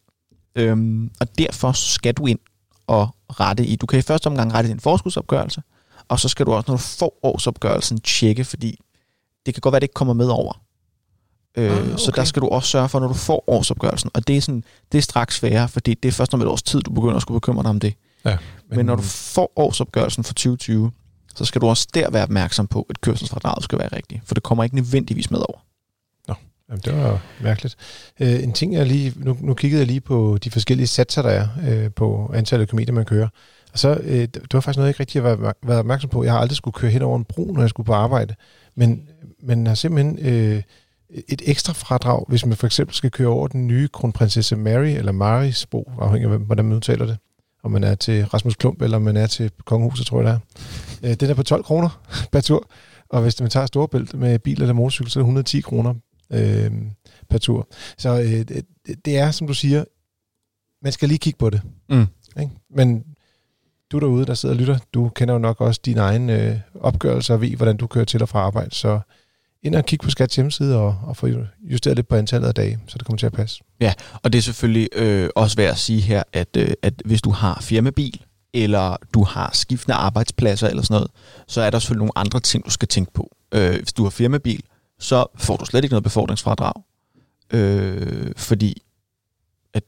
Øhm, 0.57 1.11
og 1.21 1.39
derfor 1.39 1.73
skal 1.73 2.15
du 2.15 2.27
ind 2.27 2.39
og 2.87 3.09
rette 3.41 3.67
i. 3.67 3.77
Du 3.77 3.87
kan 3.87 3.99
i 3.99 4.03
første 4.03 4.27
omgang 4.27 4.55
rette 4.55 4.71
din 4.71 4.81
forskudsopgørelse, 4.81 5.63
og 6.09 6.21
så 6.21 6.29
skal 6.29 6.47
du 6.47 6.53
også, 6.53 6.71
når 6.71 6.77
du 6.77 6.83
får 6.83 7.19
årsopgørelsen, 7.23 8.01
tjekke, 8.01 8.45
fordi 8.45 8.81
det 9.47 9.55
kan 9.55 9.61
godt 9.61 9.73
være, 9.73 9.77
at 9.77 9.83
det 9.83 9.85
ikke 9.85 9.95
kommer 9.95 10.15
med 10.15 10.29
over. 10.29 10.61
Øh, 11.59 11.71
Ah, 11.71 11.79
okay. 11.79 11.97
Så 11.97 12.11
okay. 12.11 12.21
der 12.21 12.25
skal 12.25 12.43
du 12.43 12.49
også 12.49 12.69
sørge 12.69 12.89
for, 12.89 13.01
når 13.01 13.09
du 13.09 13.15
får 13.15 13.45
årsopgørelsen. 13.47 14.11
Og 14.15 14.29
det 14.29 14.37
er, 14.37 14.41
sådan, 14.41 14.65
det 14.93 14.99
er 14.99 15.03
straks 15.03 15.37
sværere, 15.37 15.69
fordi 15.69 15.95
det 15.95 16.09
er 16.09 16.13
først 16.13 16.35
om 16.35 16.41
et 16.41 16.47
års 16.47 16.63
tid, 16.63 16.81
du 16.81 16.91
begynder 16.91 17.17
at 17.17 17.23
skulle 17.23 17.41
bekymre 17.41 17.63
dig 17.63 17.71
om 17.71 17.81
det. 17.81 17.95
Ja, 18.25 18.37
Men, 18.69 18.77
men 18.77 18.87
når 18.87 18.97
du 18.97 19.03
får 19.03 19.53
årsopgørelsen 19.57 20.25
for 20.25 20.35
2020, 20.35 20.91
så 21.37 21.45
skal 21.45 21.61
du 21.61 21.67
også 21.67 21.89
der 21.95 22.11
være 22.11 22.23
opmærksom 22.23 22.67
på, 22.67 22.87
at 22.91 23.01
kørselsfradraget 23.01 23.65
skal 23.65 23.79
være 23.79 23.89
rigtigt. 23.97 24.21
For 24.25 24.35
det 24.35 24.43
kommer 24.43 24.65
ikke 24.65 24.77
nødvendigvis 24.77 25.31
med 25.31 25.39
over. 25.39 25.59
Jamen, 26.69 26.81
det 26.85 26.97
var 26.97 27.21
mærkeligt. 27.41 27.77
Øh, 28.21 28.43
en 28.43 28.53
ting, 28.53 28.75
jeg 28.75 28.87
lige... 28.87 29.13
Nu, 29.17 29.37
nu 29.41 29.55
kiggede 29.55 29.81
jeg 29.81 29.87
lige 29.87 30.01
på 30.01 30.39
de 30.45 30.51
forskellige 30.51 30.87
satser, 30.87 31.23
der 31.23 31.31
er 31.31 31.49
øh, 31.69 31.91
på 31.91 32.31
antallet 32.35 32.63
af 32.63 32.69
kilometer, 32.69 32.93
man 32.93 33.05
kører. 33.05 33.29
Og 33.77 33.81
så, 33.81 34.01
øh, 34.03 34.21
det 34.21 34.55
var 34.55 34.61
faktisk 34.61 34.77
noget, 34.77 34.87
jeg 34.87 34.91
ikke 34.91 35.01
rigtig 35.01 35.23
har 35.23 35.37
været, 35.37 35.57
været 35.67 35.79
opmærksom 35.79 36.11
på. 36.11 36.25
Jeg 36.25 36.33
har 36.33 36.41
aldrig 36.41 36.57
skulle 36.57 36.75
køre 36.75 36.91
hen 36.91 37.03
over 37.03 37.19
en 37.19 37.25
bro, 37.25 37.53
når 37.53 37.61
jeg 37.61 37.71
skulle 37.71 37.87
på 37.87 37.93
arbejde. 37.93 38.35
Men 38.75 39.09
man 39.43 39.67
har 39.67 39.75
simpelthen 39.75 40.19
øh, 40.19 40.63
et 41.29 41.43
ekstra 41.45 41.73
fradrag, 41.73 42.25
hvis 42.29 42.47
man 42.47 42.57
for 42.57 42.67
eksempel 42.67 42.95
skal 42.95 43.11
køre 43.11 43.29
over 43.29 43.49
den 43.49 43.67
nye 43.67 43.89
kronprinsesse 43.89 44.57
Mary, 44.57 44.87
eller 44.87 45.13
Maris 45.13 45.67
bro, 45.67 45.93
afhængig 45.99 46.31
af, 46.31 46.39
hvordan 46.39 46.65
man 46.65 46.75
udtaler 46.75 47.07
det. 47.07 47.19
Om 47.63 47.71
man 47.71 47.85
er 47.85 47.95
til 47.95 48.27
Rasmus 48.27 48.55
Klump, 48.55 48.83
eller 48.83 48.97
om 48.97 49.03
man 49.03 49.17
er 49.17 49.27
til 49.27 49.51
Kongehuset, 49.65 50.07
tror 50.07 50.23
jeg 50.23 50.33
det 50.33 50.41
er. 51.03 51.11
Øh, 51.11 51.17
den 51.17 51.31
er 51.31 51.35
på 51.35 51.43
12 51.43 51.65
kroner 51.65 52.01
per 52.33 52.41
tur. 52.41 52.69
Og 53.11 53.23
hvis 53.23 53.41
man 53.41 53.51
tager 53.51 53.67
Storebælt 53.67 54.15
med 54.15 54.39
bil 54.39 54.63
eller 54.63 54.75
motorcykel, 54.75 55.11
så 55.11 55.19
er 55.19 55.23
det 55.23 55.27
110 55.27 55.61
kroner 55.61 55.95
øh, 56.33 56.71
per 57.31 57.39
tur. 57.39 57.69
Så 57.99 58.21
øh, 58.21 58.29
det, 58.29 58.65
det 59.05 59.19
er, 59.19 59.31
som 59.31 59.47
du 59.47 59.55
siger, 59.55 59.85
man 60.83 60.93
skal 60.93 61.09
lige 61.09 61.19
kigge 61.19 61.39
på 61.39 61.51
det. 61.51 61.63
Mm. 61.89 62.07
Ikke? 62.41 62.53
Men 62.71 63.05
du 63.93 63.99
derude, 63.99 64.27
der 64.27 64.35
sidder 64.35 64.55
og 64.55 64.59
lytter, 64.59 64.79
du 64.95 65.09
kender 65.09 65.35
jo 65.35 65.39
nok 65.39 65.61
også 65.61 65.81
din 65.85 65.99
egen 65.99 66.31
øh, 66.31 66.57
opgørelse 66.81 67.35
og 67.35 67.41
ved, 67.41 67.57
hvordan 67.57 67.77
du 67.77 67.87
kører 67.87 68.05
til 68.05 68.23
og 68.23 68.29
fra 68.29 68.39
arbejde. 68.39 68.75
Så 68.75 69.01
ind 69.63 69.75
og 69.75 69.87
kig 69.87 69.99
på 70.01 70.11
Skats 70.11 70.37
hjemmeside 70.37 70.77
og, 70.77 70.99
og 71.03 71.17
få 71.17 71.29
justeret 71.61 71.97
lidt 71.97 72.09
på 72.09 72.17
antallet 72.17 72.49
af 72.49 72.55
dage, 72.55 72.79
så 72.87 72.99
det 72.99 73.07
kommer 73.07 73.19
til 73.19 73.27
at 73.27 73.33
passe. 73.33 73.61
Ja, 73.81 73.95
Og 74.23 74.33
det 74.33 74.39
er 74.39 74.43
selvfølgelig 74.43 74.89
øh, 74.97 75.31
også 75.37 75.57
værd 75.57 75.71
at 75.71 75.79
sige 75.79 76.01
her, 76.01 76.23
at, 76.33 76.49
øh, 76.57 76.71
at 76.83 77.03
hvis 77.05 77.23
du 77.23 77.31
har 77.31 77.59
firmabil, 77.63 78.21
eller 78.55 78.97
du 79.15 79.25
har 79.25 79.51
skiftende 79.53 79.95
arbejdspladser 79.95 80.69
eller 80.69 80.83
sådan 80.83 80.95
noget, 80.95 81.11
så 81.49 81.61
er 81.61 81.71
der 81.71 81.79
selvfølgelig 81.79 81.99
nogle 81.99 82.19
andre 82.19 82.41
ting, 82.41 82.65
du 82.65 82.71
skal 82.71 82.89
tænke 82.89 83.13
på. 83.13 83.37
Øh, 83.55 83.77
hvis 83.77 83.93
du 83.93 84.03
har 84.03 84.11
firmabil, 84.11 84.63
så 84.99 85.27
får 85.37 85.57
du 85.57 85.65
slet 85.65 85.85
ikke 85.85 85.93
noget 85.93 86.05
befordringsfradrag, 86.05 86.73
øh, 87.51 88.33
fordi 88.37 88.83
at 89.75 89.83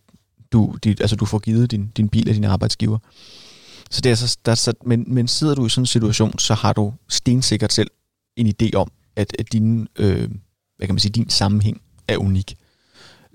du, 0.52 0.74
dit, 0.84 1.00
altså 1.00 1.16
du 1.16 1.24
får 1.24 1.38
givet 1.38 1.70
din, 1.70 1.92
din 1.96 2.08
bil 2.08 2.28
af 2.28 2.34
din 2.34 2.44
arbejdsgiver. 2.44 2.98
Så 3.90 4.00
det 4.00 4.12
er 4.12 4.14
så, 4.14 4.36
der, 4.44 4.52
er 4.52 4.56
så, 4.56 4.72
men, 4.84 5.04
men 5.06 5.28
sidder 5.28 5.54
du 5.54 5.66
i 5.66 5.68
sådan 5.68 5.82
en 5.82 5.86
situation, 5.86 6.38
så 6.38 6.54
har 6.54 6.72
du 6.72 6.94
stensikkert 7.08 7.72
selv 7.72 7.90
en 8.36 8.46
idé 8.62 8.70
om, 8.76 8.90
at, 9.16 9.36
at 9.38 9.52
din, 9.52 9.88
øh, 9.98 10.28
hvad 10.76 10.86
kan 10.86 10.94
man 10.94 10.98
sige, 10.98 11.12
din 11.12 11.30
sammenhæng 11.30 11.80
er 12.08 12.16
unik. 12.16 12.54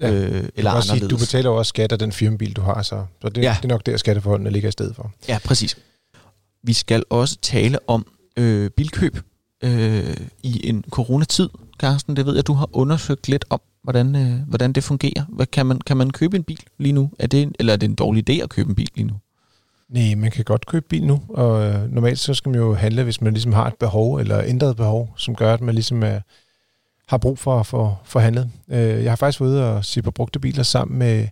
Ja, 0.02 0.12
øh, 0.12 0.16
Eller 0.22 0.50
eller 0.56 0.72
også 0.72 0.88
sige, 0.88 0.94
anderledes. 0.96 1.10
du 1.10 1.18
betaler 1.26 1.50
også 1.50 1.70
skat 1.70 1.92
af 1.92 2.00
den 2.00 2.12
firmabil, 2.12 2.54
du 2.56 2.62
har, 2.62 2.82
så, 2.82 3.06
så 3.22 3.30
det, 3.30 3.42
ja. 3.44 3.56
det 3.62 3.66
er 3.66 3.70
nok 3.74 3.86
der, 3.86 3.98
skatteforholdene 3.98 4.50
ligger 4.50 4.70
i 4.70 4.72
stedet 4.72 4.96
for. 4.96 5.12
Ja, 5.28 5.40
præcis. 5.46 5.78
Vi 6.64 6.74
skal 6.74 7.04
også 7.10 7.38
tale 7.42 7.90
om 7.90 8.06
øh, 8.38 8.70
bilkøb 8.70 9.18
øh, 9.64 10.18
i 10.44 10.68
en 10.70 10.84
coronatid, 10.90 11.50
Carsten. 11.80 12.16
Det 12.16 12.26
ved 12.26 12.36
jeg, 12.36 12.48
du 12.48 12.54
har 12.54 12.70
undersøgt 12.74 13.28
lidt 13.28 13.46
om, 13.50 13.62
hvordan, 13.84 14.16
øh, 14.16 14.48
hvordan 14.48 14.74
det 14.74 14.84
fungerer. 14.84 15.26
Hvad, 15.30 15.46
kan, 15.46 15.66
man, 15.66 15.82
kan 15.82 15.98
man 15.98 16.12
købe 16.12 16.38
en 16.38 16.44
bil 16.44 16.60
lige 16.80 16.94
nu? 16.94 17.12
Er 17.20 17.28
det, 17.28 17.42
en- 17.42 17.56
eller 17.60 17.74
er 17.74 17.78
det 17.78 17.88
en 17.90 17.96
dårlig 17.96 18.30
idé 18.30 18.44
at 18.44 18.50
købe 18.50 18.70
en 18.70 18.76
bil 18.76 18.90
lige 18.96 19.08
nu? 19.08 19.14
Nej, 19.94 20.16
man 20.16 20.32
kan 20.32 20.46
godt 20.46 20.66
købe 20.66 20.86
bil 20.90 21.08
nu, 21.08 21.22
og 21.30 21.64
øh, 21.64 21.92
normalt 21.92 22.20
så 22.20 22.34
skal 22.34 22.50
man 22.50 22.60
jo 22.60 22.74
handle, 22.74 23.04
hvis 23.04 23.22
man 23.22 23.34
ligesom 23.34 23.54
har 23.54 23.68
et 23.68 23.76
behov, 23.76 24.16
eller 24.16 24.44
ændret 24.44 24.76
behov, 24.76 25.14
som 25.18 25.36
gør, 25.36 25.54
at 25.54 25.62
man 25.62 25.76
ligesom 25.76 26.04
er, 26.04 26.20
har 27.08 27.18
brug 27.18 27.40
for, 27.40 27.60
at 27.60 27.96
få 28.06 28.20
handlet. 28.20 28.50
Øh, 28.70 29.04
jeg 29.04 29.12
har 29.12 29.16
faktisk 29.16 29.42
været 29.42 29.50
ude 29.50 29.74
og 29.74 29.86
se 29.86 30.02
på 30.02 30.12
brugte 30.12 30.40
biler 30.40 30.64
sammen 30.64 31.00
med, 31.00 31.28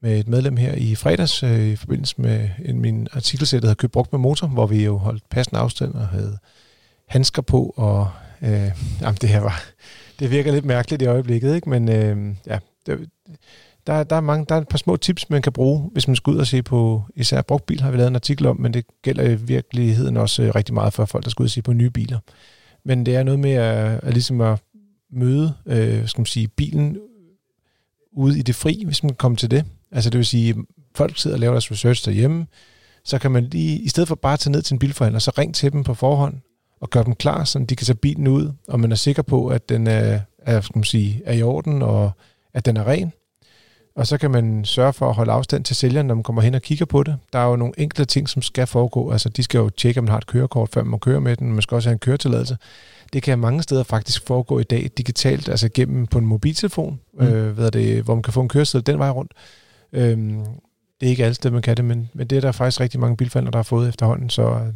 med 0.00 0.18
et 0.18 0.28
medlem 0.28 0.56
her 0.56 0.74
i 0.74 0.94
fredags, 0.94 1.42
øh, 1.42 1.66
i 1.66 1.76
forbindelse 1.76 2.14
med 2.18 2.48
en, 2.64 2.80
min 2.80 3.08
artikelsæt, 3.12 3.62
der 3.62 3.68
hedder 3.68 3.80
Køb 3.80 3.92
brugt 3.92 4.12
med 4.12 4.20
motor, 4.20 4.46
hvor 4.46 4.66
vi 4.66 4.84
jo 4.84 4.96
holdt 4.96 5.28
passende 5.30 5.60
afstand 5.60 5.94
og 5.94 6.08
havde 6.08 6.38
handsker 7.08 7.42
på, 7.42 7.74
og 7.76 8.10
øh, 8.42 8.70
jamen, 9.00 9.18
det 9.20 9.28
her 9.28 9.40
var, 9.40 9.64
det 10.18 10.30
virker 10.30 10.52
lidt 10.52 10.64
mærkeligt 10.64 11.02
i 11.02 11.06
øjeblikket, 11.06 11.54
ikke? 11.54 11.70
men 11.70 11.88
øh, 11.88 12.34
ja, 12.46 12.58
det, 12.86 13.08
der, 13.86 14.04
der, 14.04 14.16
er 14.16 14.20
mange, 14.20 14.46
der 14.48 14.54
er 14.54 14.60
et 14.60 14.68
par 14.68 14.78
små 14.78 14.96
tips, 14.96 15.30
man 15.30 15.42
kan 15.42 15.52
bruge, 15.52 15.90
hvis 15.92 16.08
man 16.08 16.16
skal 16.16 16.30
ud 16.30 16.38
og 16.38 16.46
se 16.46 16.62
på 16.62 17.02
især 17.16 17.42
brugt 17.42 17.66
bil, 17.66 17.80
har 17.80 17.90
vi 17.90 17.96
lavet 17.96 18.08
en 18.08 18.14
artikel 18.14 18.46
om, 18.46 18.60
men 18.60 18.74
det 18.74 18.84
gælder 19.02 19.30
i 19.30 19.34
virkeligheden 19.34 20.16
også 20.16 20.42
øh, 20.42 20.54
rigtig 20.54 20.74
meget 20.74 20.92
for 20.92 21.04
folk, 21.04 21.24
der 21.24 21.30
skal 21.30 21.42
ud 21.42 21.46
og 21.46 21.50
se 21.50 21.62
på 21.62 21.72
nye 21.72 21.90
biler. 21.90 22.18
Men 22.84 23.06
det 23.06 23.16
er 23.16 23.22
noget 23.22 23.40
med 23.40 23.52
at, 23.52 24.00
at 24.02 24.12
ligesom 24.12 24.40
at 24.40 24.62
møde 25.12 25.54
øh, 25.66 26.08
skal 26.08 26.20
man 26.20 26.26
sige, 26.26 26.48
bilen 26.48 26.98
ude 28.12 28.38
i 28.38 28.42
det 28.42 28.54
fri, 28.54 28.82
hvis 28.86 29.02
man 29.02 29.14
kommer 29.14 29.36
til 29.36 29.50
det. 29.50 29.64
Altså 29.92 30.10
det 30.10 30.18
vil 30.18 30.26
sige, 30.26 30.54
folk 30.94 31.18
sidder 31.18 31.36
og 31.36 31.40
laver 31.40 31.52
deres 31.52 31.70
research 31.70 32.04
derhjemme, 32.04 32.46
så 33.04 33.18
kan 33.18 33.30
man 33.30 33.44
lige, 33.44 33.78
i 33.78 33.88
stedet 33.88 34.08
for 34.08 34.14
bare 34.14 34.32
at 34.32 34.38
tage 34.40 34.52
ned 34.52 34.62
til 34.62 34.74
en 34.74 34.78
bilforhandler, 34.78 35.18
så 35.18 35.32
ring 35.38 35.54
til 35.54 35.72
dem 35.72 35.84
på 35.84 35.94
forhånd 35.94 36.34
og 36.80 36.90
gør 36.90 37.02
dem 37.02 37.14
klar, 37.14 37.44
så 37.44 37.58
de 37.58 37.76
kan 37.76 37.84
tage 37.84 37.96
bilen 37.96 38.26
ud, 38.26 38.52
og 38.68 38.80
man 38.80 38.92
er 38.92 38.96
sikker 38.96 39.22
på, 39.22 39.48
at 39.48 39.68
den 39.68 39.86
er, 39.86 40.20
er, 40.38 40.60
skal 40.60 40.78
man 40.78 40.84
sige, 40.84 41.22
er 41.24 41.32
i 41.32 41.42
orden, 41.42 41.82
og 41.82 42.10
at 42.54 42.66
den 42.66 42.76
er 42.76 42.84
ren. 42.84 43.12
Og 43.94 44.06
så 44.06 44.18
kan 44.18 44.30
man 44.30 44.64
sørge 44.64 44.92
for 44.92 45.08
at 45.08 45.14
holde 45.14 45.32
afstand 45.32 45.64
til 45.64 45.76
sælgeren, 45.76 46.06
når 46.06 46.14
man 46.14 46.22
kommer 46.22 46.42
hen 46.42 46.54
og 46.54 46.62
kigger 46.62 46.84
på 46.84 47.02
det. 47.02 47.16
Der 47.32 47.38
er 47.38 47.44
jo 47.46 47.56
nogle 47.56 47.74
enkelte 47.78 48.04
ting, 48.04 48.28
som 48.28 48.42
skal 48.42 48.66
foregå. 48.66 49.10
Altså, 49.12 49.28
de 49.28 49.42
skal 49.42 49.58
jo 49.58 49.68
tjekke, 49.68 49.98
om 50.00 50.04
man 50.04 50.10
har 50.10 50.18
et 50.18 50.26
kørekort, 50.26 50.68
før 50.68 50.82
man 50.82 50.90
må 50.90 50.98
køre 50.98 51.20
med 51.20 51.36
den. 51.36 51.52
Man 51.52 51.62
skal 51.62 51.74
også 51.74 51.88
have 51.88 51.92
en 51.92 51.98
køretilladelse. 51.98 52.56
Det 53.12 53.22
kan 53.22 53.38
mange 53.38 53.62
steder 53.62 53.82
faktisk 53.82 54.26
foregå 54.26 54.58
i 54.58 54.62
dag 54.62 54.90
digitalt, 54.96 55.48
altså 55.48 55.68
gennem 55.74 56.06
på 56.06 56.18
en 56.18 56.26
mobiltelefon, 56.26 57.00
Mm. 57.18 57.26
øh, 57.26 57.52
hvad 57.54 57.66
er 57.66 57.70
det, 57.70 58.02
hvor 58.02 58.14
man 58.14 58.22
kan 58.22 58.32
få 58.32 58.40
en 58.40 58.48
køreseddel 58.48 58.86
den 58.86 58.98
vej 58.98 59.10
rundt. 59.10 59.32
Øhm, 59.92 60.44
det 61.00 61.06
er 61.06 61.10
ikke 61.10 61.24
alle 61.24 61.34
steder, 61.34 61.52
man 61.52 61.62
kan 61.62 61.76
det, 61.76 61.84
men, 61.84 62.10
men 62.14 62.26
det 62.26 62.36
er 62.36 62.40
der 62.40 62.52
faktisk 62.52 62.80
rigtig 62.80 63.00
mange 63.00 63.16
bilforhandlere, 63.16 63.52
der 63.52 63.58
har 63.58 63.62
fået 63.62 63.88
efterhånden, 63.88 64.30
så 64.30 64.42
øh, 64.42 64.72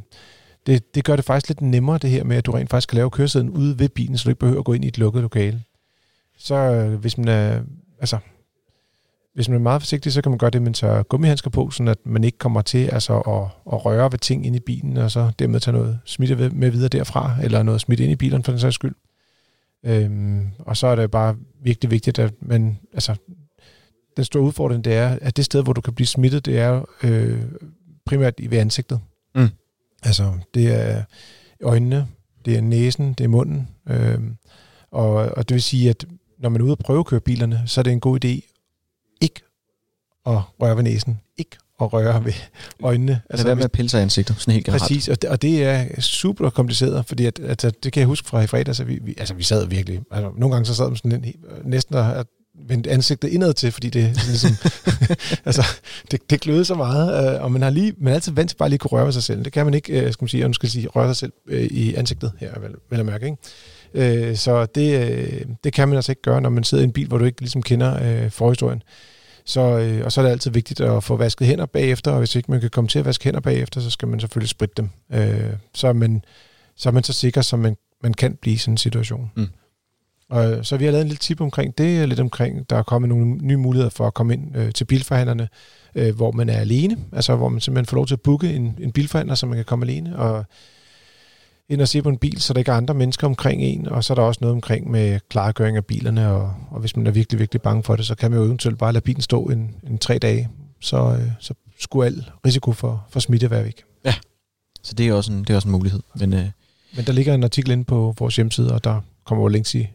det, 0.67 0.95
det 0.95 1.05
gør 1.05 1.17
det 1.17 1.25
faktisk 1.25 1.49
lidt 1.49 1.61
nemmere, 1.61 1.99
det 1.99 2.11
her 2.11 2.25
med, 2.25 2.37
at 2.37 2.47
du 2.47 2.53
rent 2.53 2.71
faktisk 2.71 2.89
kan 2.89 2.97
lave 2.97 3.11
køresiden 3.11 3.51
ude 3.51 3.79
ved 3.79 3.89
bilen, 3.89 4.19
så 4.19 4.25
du 4.25 4.29
ikke 4.31 4.39
behøver 4.41 4.59
at 4.59 4.65
gå 4.65 4.73
ind 4.73 4.85
i 4.85 4.89
et 4.89 4.99
lukket 4.99 5.23
lokale. 5.23 5.63
Så 6.39 6.55
øh, 6.55 6.95
hvis 6.95 7.19
man 7.19 7.29
er, 7.29 7.61
altså, 8.01 8.19
hvis 9.37 9.49
man 9.49 9.59
er 9.59 9.63
meget 9.63 9.83
forsigtig, 9.83 10.13
så 10.13 10.23
kan 10.23 10.31
man 10.31 10.39
gøre 10.39 10.51
det, 10.51 10.63
man 10.63 10.75
tager 10.75 11.03
gummihandsker 11.03 11.51
på, 11.51 11.71
så 11.71 11.83
at 11.83 11.99
man 12.05 12.25
ikke 12.25 12.39
kommer 12.39 12.63
til 12.63 12.87
altså, 12.87 13.21
at, 13.21 13.73
at 13.73 13.85
røre 13.85 14.13
ved 14.13 14.19
ting 14.19 14.47
ind 14.47 14.57
i 14.57 14.61
bilen, 14.61 14.97
og 14.97 15.11
så 15.11 15.31
dermed 15.39 15.61
tage 15.61 15.77
noget 15.77 15.99
smitte 16.05 16.51
med 16.51 16.71
videre 16.71 16.89
derfra, 16.89 17.37
eller 17.43 17.63
noget 17.63 17.81
smitte 17.81 18.05
ind 18.05 18.13
i 18.13 18.17
bilen 18.17 18.43
for 18.43 18.53
den 18.53 18.61
sags 18.61 18.75
skyld. 18.75 18.95
Øhm, 19.85 20.49
og 20.59 20.77
så 20.77 20.87
er 20.87 20.97
det 20.97 21.11
bare 21.11 21.37
virkelig 21.63 21.91
vigtigt, 21.91 22.19
at 22.19 22.33
man, 22.41 22.79
altså, 22.93 23.15
den 24.17 24.25
store 24.25 24.43
udfordring, 24.43 24.85
det 24.85 24.95
er, 24.95 25.19
at 25.23 25.37
det 25.37 25.45
sted, 25.45 25.63
hvor 25.63 25.73
du 25.73 25.81
kan 25.81 25.95
blive 25.95 26.07
smittet, 26.07 26.47
det 26.47 26.59
er 26.59 26.85
øh, 27.03 27.43
primært 28.07 28.35
i 28.39 28.51
ved 28.51 28.59
ansigtet. 28.59 29.01
Mm. 29.35 29.49
Altså, 30.03 30.33
det 30.55 30.75
er 30.75 31.03
øjnene, 31.63 32.07
det 32.45 32.57
er 32.57 32.61
næsen, 32.61 33.13
det 33.13 33.25
er 33.25 33.29
munden. 33.29 33.69
Øh, 33.89 34.19
og, 34.91 35.13
og 35.13 35.49
det 35.49 35.55
vil 35.55 35.63
sige, 35.63 35.91
at 35.91 36.05
når 36.39 36.49
man 36.49 36.61
er 36.61 36.65
ude 36.65 36.73
og 36.73 36.79
prøve 36.79 37.01
at 37.01 37.07
køre 37.07 37.21
bilerne, 37.21 37.63
så 37.67 37.81
er 37.81 37.83
det 37.83 37.93
en 37.93 38.01
god 38.01 38.25
idé 38.25 38.53
ikke 39.21 39.41
at 40.27 40.39
røre 40.61 40.77
ved 40.77 40.83
næsen, 40.83 41.21
ikke 41.37 41.57
at 41.81 41.93
røre 41.93 42.25
ved 42.25 42.33
øjnene. 42.83 43.21
Altså, 43.31 43.47
Lad 43.47 43.55
med 43.55 43.65
at 43.65 43.73
pille 43.73 43.89
sig 43.89 44.03
ansigtet, 44.03 44.37
sådan 44.39 44.55
helt 44.55 44.65
generelt. 44.67 44.83
Præcis, 44.83 45.09
og 45.09 45.23
det, 45.23 45.31
og 45.31 45.43
det 45.43 45.65
er 45.65 46.01
super 46.01 46.51
kompliceret, 46.51 47.07
fordi 47.07 47.27
at, 47.27 47.41
at, 47.41 47.63
det 47.63 47.93
kan 47.93 48.01
jeg 48.01 48.07
huske 48.07 48.29
fra 48.29 48.43
i 48.43 48.47
fredags, 48.47 48.81
at 48.81 48.89
vi, 48.89 48.99
vi, 49.03 49.15
altså 49.19 49.35
vi 49.35 49.43
sad 49.43 49.67
virkelig, 49.67 50.01
altså 50.11 50.31
nogle 50.37 50.55
gange 50.55 50.67
så 50.67 50.75
sad 50.75 50.89
man 50.89 50.97
sådan 50.97 51.35
næsten 51.65 51.95
at 51.95 52.27
vendt 52.69 52.87
ansigtet 52.87 53.29
indad 53.29 53.55
til, 53.55 53.73
fordi 53.73 53.91
det 53.91 54.27
ligesom, 54.27 54.51
altså, 55.49 55.63
det, 56.11 56.31
det 56.31 56.41
glødede 56.41 56.65
så 56.65 56.75
meget, 56.75 57.35
øh, 57.35 57.43
og 57.43 57.53
man 57.53 57.63
har 57.63 57.71
lige, 57.71 57.95
man 57.99 58.11
er 58.11 58.15
altid 58.15 58.33
vant 58.33 58.51
til 58.51 58.57
bare 58.57 58.69
lige 58.69 58.77
at 58.77 58.81
kunne 58.81 58.91
røre 58.91 59.05
ved 59.05 59.13
sig 59.13 59.23
selv. 59.23 59.45
Det 59.45 59.53
kan 59.53 59.65
man 59.65 59.75
ikke, 59.75 60.01
øh, 60.01 60.13
skal 60.13 60.25
man 60.25 60.29
sige, 60.29 60.45
og 60.45 60.51
nu 60.51 60.55
skal 60.55 60.69
sige, 60.71 60.89
røre 60.89 61.09
sig 61.09 61.17
selv 61.17 61.33
øh, 61.49 61.63
i 61.63 61.95
ansigtet 61.95 62.33
her, 62.41 62.61
vel, 62.61 62.75
vel 62.91 63.01
at 63.01 63.07
mærke, 63.07 63.25
ikke? 63.27 63.37
Øh, 63.97 64.37
så 64.37 64.67
det, 64.67 65.11
øh, 65.11 65.47
det 65.65 65.73
kan 65.73 65.89
man 65.89 65.97
altså 65.97 66.13
ikke 66.13 66.23
gøre, 66.23 66.41
når 66.41 66.51
man 66.51 66.65
sidder 66.65 66.83
i 66.83 66.87
en 66.87 66.93
bil, 66.93 67.09
hvor 67.09 67.19
du 67.19 67.25
ikke 67.25 67.41
ligesom 67.41 67.63
kender 67.63 68.25
øh, 68.25 68.31
forhistorien. 68.31 68.83
Så, 69.45 69.61
øh, 69.61 70.05
og 70.05 70.13
så 70.13 70.21
er 70.21 70.25
det 70.25 70.33
altid 70.33 70.51
vigtigt 70.51 70.81
at 70.81 71.05
få 71.05 71.17
vasket 71.17 71.47
hænder 71.47 71.67
bagefter, 71.67 72.11
og 72.11 72.19
hvis 72.19 72.35
ikke 72.35 72.51
man 72.51 72.61
kan 72.61 72.71
komme 72.71 72.89
til 72.89 72.99
at 72.99 73.05
vaske 73.05 73.25
hænder 73.25 73.41
bagefter, 73.41 73.81
så 73.81 73.91
skal 73.91 74.09
man 74.09 74.21
selvfølgelig 74.21 74.49
spritte 74.49 74.75
dem. 74.77 74.91
Øh, 75.13 75.53
så, 75.75 75.89
er 75.89 75.93
man, 75.93 76.25
så 76.77 76.89
er 76.89 76.93
man 76.93 77.05
så 77.05 77.13
sikker, 77.13 77.43
som 77.43 77.59
man, 77.59 77.77
man 78.03 78.15
kan 78.15 78.39
blive 78.41 78.55
i 78.55 78.57
sådan 78.57 78.75
en 78.75 78.79
situation. 78.79 79.31
Mm. 79.37 79.49
Og, 80.31 80.67
så 80.67 80.77
vi 80.77 80.85
har 80.85 80.93
lavet 80.93 81.03
en 81.03 81.09
lille 81.09 81.19
tip 81.19 81.41
omkring 81.41 81.79
det, 81.79 82.09
lidt 82.09 82.21
omkring, 82.21 82.71
der 82.71 82.77
er 82.77 82.83
kommet 82.83 83.09
nogle 83.09 83.27
nye 83.27 83.57
muligheder 83.57 83.91
for 83.91 84.07
at 84.07 84.15
komme 84.15 84.35
ind 84.35 84.57
øh, 84.57 84.73
til 84.73 84.85
bilforhandlerne, 84.85 85.49
øh, 85.95 86.17
hvor 86.17 86.31
man 86.31 86.49
er 86.49 86.59
alene, 86.59 86.97
altså 87.13 87.37
hvor 87.37 87.49
man 87.49 87.61
simpelthen 87.61 87.87
får 87.87 87.97
lov 87.97 88.07
til 88.07 88.15
at 88.15 88.21
booke 88.21 88.55
en, 88.55 88.79
en 88.81 88.93
bilforhandler, 88.93 89.35
så 89.35 89.47
man 89.47 89.59
kan 89.59 89.65
komme 89.65 89.85
alene, 89.85 90.19
og 90.19 90.45
ind 91.69 91.81
og 91.81 91.89
se 91.89 92.03
på 92.03 92.09
en 92.09 92.19
bil, 92.19 92.41
så 92.41 92.53
der 92.53 92.59
ikke 92.59 92.71
er 92.71 92.77
andre 92.77 92.95
mennesker 92.95 93.27
omkring 93.27 93.63
en, 93.63 93.89
og 93.89 94.05
så 94.05 94.13
er 94.13 94.15
der 94.15 94.23
også 94.23 94.39
noget 94.41 94.55
omkring 94.55 94.91
med 94.91 95.21
klargøring 95.29 95.77
af 95.77 95.85
bilerne, 95.85 96.29
og, 96.31 96.55
og 96.71 96.81
hvis 96.81 96.97
man 96.97 97.07
er 97.07 97.11
virkelig, 97.11 97.39
virkelig 97.39 97.63
bange 97.63 97.83
for 97.83 97.97
det, 97.97 98.07
så 98.07 98.15
kan 98.15 98.31
man 98.31 98.41
jo 98.41 98.47
eventuelt 98.47 98.79
bare 98.79 98.93
lade 98.93 99.05
bilen 99.05 99.23
stå 99.23 99.45
en, 99.45 99.75
en 99.87 99.99
tre 99.99 100.19
dage, 100.19 100.49
så, 100.81 100.97
øh, 100.97 101.31
så 101.41 101.55
skulle 101.81 102.07
al 102.07 102.31
risiko 102.47 102.73
for, 102.73 103.07
for 103.11 103.21
smitte 103.21 103.51
være 103.51 103.65
væk. 103.65 103.83
Ja, 104.05 104.15
så 104.83 104.95
det 104.95 105.09
er 105.09 105.13
også 105.13 105.33
en, 105.33 105.39
det 105.39 105.51
er 105.51 105.55
også 105.55 105.69
en 105.69 105.73
mulighed. 105.73 106.01
Men, 106.15 106.33
øh... 106.33 106.47
Men 106.97 107.05
der 107.05 107.13
ligger 107.13 107.35
en 107.35 107.45
artikel 107.45 107.71
inde 107.71 107.85
på 107.85 108.15
vores 108.19 108.37
hjemmeside, 108.37 108.75
og 108.75 108.85
der 108.85 109.01
kommer 109.25 109.45
jo 109.45 109.49
links 109.49 109.75
i, 109.75 109.89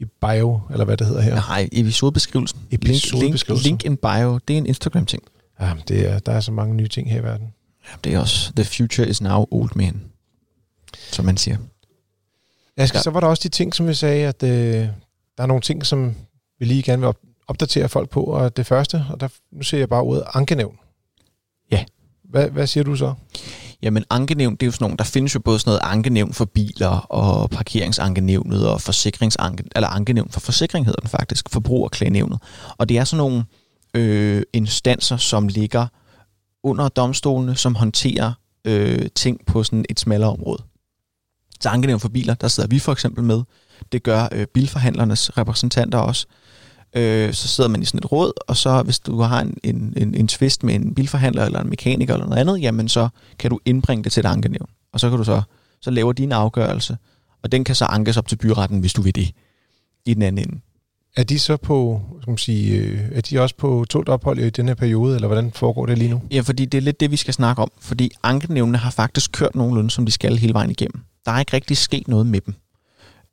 i 0.00 0.04
bio, 0.20 0.60
eller 0.70 0.84
hvad 0.84 0.96
det 0.96 1.06
hedder 1.06 1.22
her. 1.22 1.34
Nej, 1.34 1.68
episodebeskrivelsen. 1.72 2.58
Episodebeskrivelsen. 2.70 3.70
Link, 3.70 3.82
link 3.82 3.92
in 3.92 3.96
bio, 3.96 4.38
det 4.48 4.54
er 4.54 4.58
en 4.58 4.66
Instagram-ting. 4.66 5.22
Ja, 5.60 5.72
det 5.88 6.10
er, 6.10 6.18
der 6.18 6.32
er 6.32 6.40
så 6.40 6.52
mange 6.52 6.74
nye 6.74 6.88
ting 6.88 7.10
her 7.10 7.20
i 7.20 7.22
verden. 7.22 7.46
Ja, 7.84 7.96
det 8.04 8.14
er 8.14 8.18
også, 8.18 8.52
the 8.56 8.64
future 8.64 9.08
is 9.08 9.20
now 9.20 9.46
old 9.50 9.70
man 9.74 10.00
som 11.14 11.24
man 11.24 11.36
siger. 11.36 11.56
Ja, 12.76 12.86
så 12.86 13.10
var 13.10 13.20
der 13.20 13.26
også 13.26 13.40
de 13.42 13.48
ting, 13.48 13.74
som 13.74 13.88
vi 13.88 13.94
sagde, 13.94 14.26
at 14.26 14.42
øh, 14.42 14.88
der 15.36 15.42
er 15.42 15.46
nogle 15.46 15.60
ting, 15.60 15.86
som 15.86 16.14
vi 16.58 16.64
lige 16.64 16.82
gerne 16.82 17.00
vil 17.00 17.08
op- 17.08 17.20
opdatere 17.48 17.88
folk 17.88 18.10
på. 18.10 18.24
Og 18.24 18.56
det 18.56 18.66
første, 18.66 19.04
og 19.10 19.20
der, 19.20 19.28
nu 19.52 19.62
ser 19.62 19.78
jeg 19.78 19.88
bare 19.88 20.02
ordet 20.02 20.24
ankenævn. 20.34 20.78
Ja. 21.70 21.84
Hvad, 22.24 22.50
hvad 22.50 22.66
siger 22.66 22.84
du 22.84 22.96
så? 22.96 23.14
Jamen 23.82 24.04
ankenævn, 24.10 24.52
det 24.52 24.62
er 24.62 24.66
jo 24.66 24.72
sådan 24.72 24.84
nogle, 24.84 24.96
der 24.96 25.04
findes 25.04 25.34
jo 25.34 25.40
både 25.40 25.58
sådan 25.58 25.70
noget 25.70 25.80
ankenævn 25.92 26.32
for 26.32 26.44
biler 26.44 26.88
og 26.88 27.50
parkeringsankenævnet 27.50 28.68
og 28.68 28.80
forsikringsanke, 28.80 29.64
eller 29.76 29.88
ankenævn 29.88 30.30
for 30.30 30.40
forsikring 30.40 30.86
hedder 30.86 31.00
den 31.00 31.08
faktisk, 31.08 31.50
forbrugerklagenævnet. 31.50 32.42
Og 32.78 32.88
det 32.88 32.98
er 32.98 33.04
sådan 33.04 33.18
nogle 33.18 33.44
øh, 33.94 34.42
instanser, 34.52 35.16
som 35.16 35.48
ligger 35.48 35.86
under 36.62 36.88
domstolene, 36.88 37.56
som 37.56 37.74
håndterer 37.74 38.32
øh, 38.64 39.06
ting 39.14 39.46
på 39.46 39.64
sådan 39.64 39.84
et 39.90 40.00
smallere 40.00 40.30
område 40.30 40.62
til 41.60 41.68
ankenævn 41.68 42.00
for 42.00 42.08
biler, 42.08 42.34
der 42.34 42.48
sidder 42.48 42.68
vi 42.68 42.78
for 42.78 42.92
eksempel 42.92 43.24
med. 43.24 43.42
Det 43.92 44.02
gør 44.02 44.28
øh, 44.32 44.46
bilforhandlernes 44.46 45.38
repræsentanter 45.38 45.98
også. 45.98 46.26
Øh, 46.96 47.34
så 47.34 47.48
sidder 47.48 47.70
man 47.70 47.82
i 47.82 47.84
sådan 47.84 47.98
et 47.98 48.12
råd, 48.12 48.32
og 48.48 48.56
så 48.56 48.82
hvis 48.82 49.00
du 49.00 49.20
har 49.20 49.40
en, 49.40 49.56
en, 49.62 49.94
en, 49.96 50.14
en 50.14 50.28
tvist 50.28 50.64
med 50.64 50.74
en 50.74 50.94
bilforhandler 50.94 51.44
eller 51.44 51.60
en 51.60 51.70
mekaniker 51.70 52.14
eller 52.14 52.26
noget 52.26 52.40
andet, 52.40 52.62
jamen 52.62 52.88
så 52.88 53.08
kan 53.38 53.50
du 53.50 53.60
indbringe 53.64 54.04
det 54.04 54.12
til 54.12 54.20
et 54.20 54.26
ankenævn. 54.26 54.70
Og 54.92 55.00
så 55.00 55.08
kan 55.08 55.18
du 55.18 55.24
så, 55.24 55.42
så 55.80 55.90
laver 55.90 56.12
din 56.12 56.32
afgørelse, 56.32 56.96
og 57.42 57.52
den 57.52 57.64
kan 57.64 57.74
så 57.74 57.84
ankes 57.84 58.16
op 58.16 58.28
til 58.28 58.36
byretten, 58.36 58.80
hvis 58.80 58.92
du 58.92 59.02
vil 59.02 59.14
det, 59.14 59.30
i 60.06 60.14
den 60.14 60.22
anden 60.22 60.48
ende. 60.48 60.60
Er 61.16 61.24
de 61.24 61.38
så 61.38 61.56
på, 61.56 62.00
skal 62.22 62.30
man 62.30 62.38
sige, 62.38 62.78
øh, 62.78 63.00
er 63.12 63.20
de 63.20 63.40
også 63.40 63.56
på 63.56 63.84
tålt 63.90 64.08
ophold 64.08 64.38
i 64.38 64.50
den 64.50 64.68
her 64.68 64.74
periode, 64.74 65.14
eller 65.14 65.28
hvordan 65.28 65.52
foregår 65.52 65.86
det 65.86 65.98
lige 65.98 66.10
nu? 66.10 66.22
Ja, 66.30 66.40
fordi 66.40 66.64
det 66.64 66.78
er 66.78 66.82
lidt 66.82 67.00
det, 67.00 67.10
vi 67.10 67.16
skal 67.16 67.34
snakke 67.34 67.62
om. 67.62 67.70
Fordi 67.80 68.10
ankenævnene 68.22 68.78
har 68.78 68.90
faktisk 68.90 69.32
kørt 69.32 69.54
nogenlunde, 69.54 69.90
som 69.90 70.06
de 70.06 70.12
skal 70.12 70.36
hele 70.36 70.54
vejen 70.54 70.70
igennem 70.70 71.04
der 71.24 71.32
er 71.32 71.38
ikke 71.38 71.52
rigtig 71.52 71.76
sket 71.76 72.08
noget 72.08 72.26
med 72.26 72.40
dem 72.40 72.54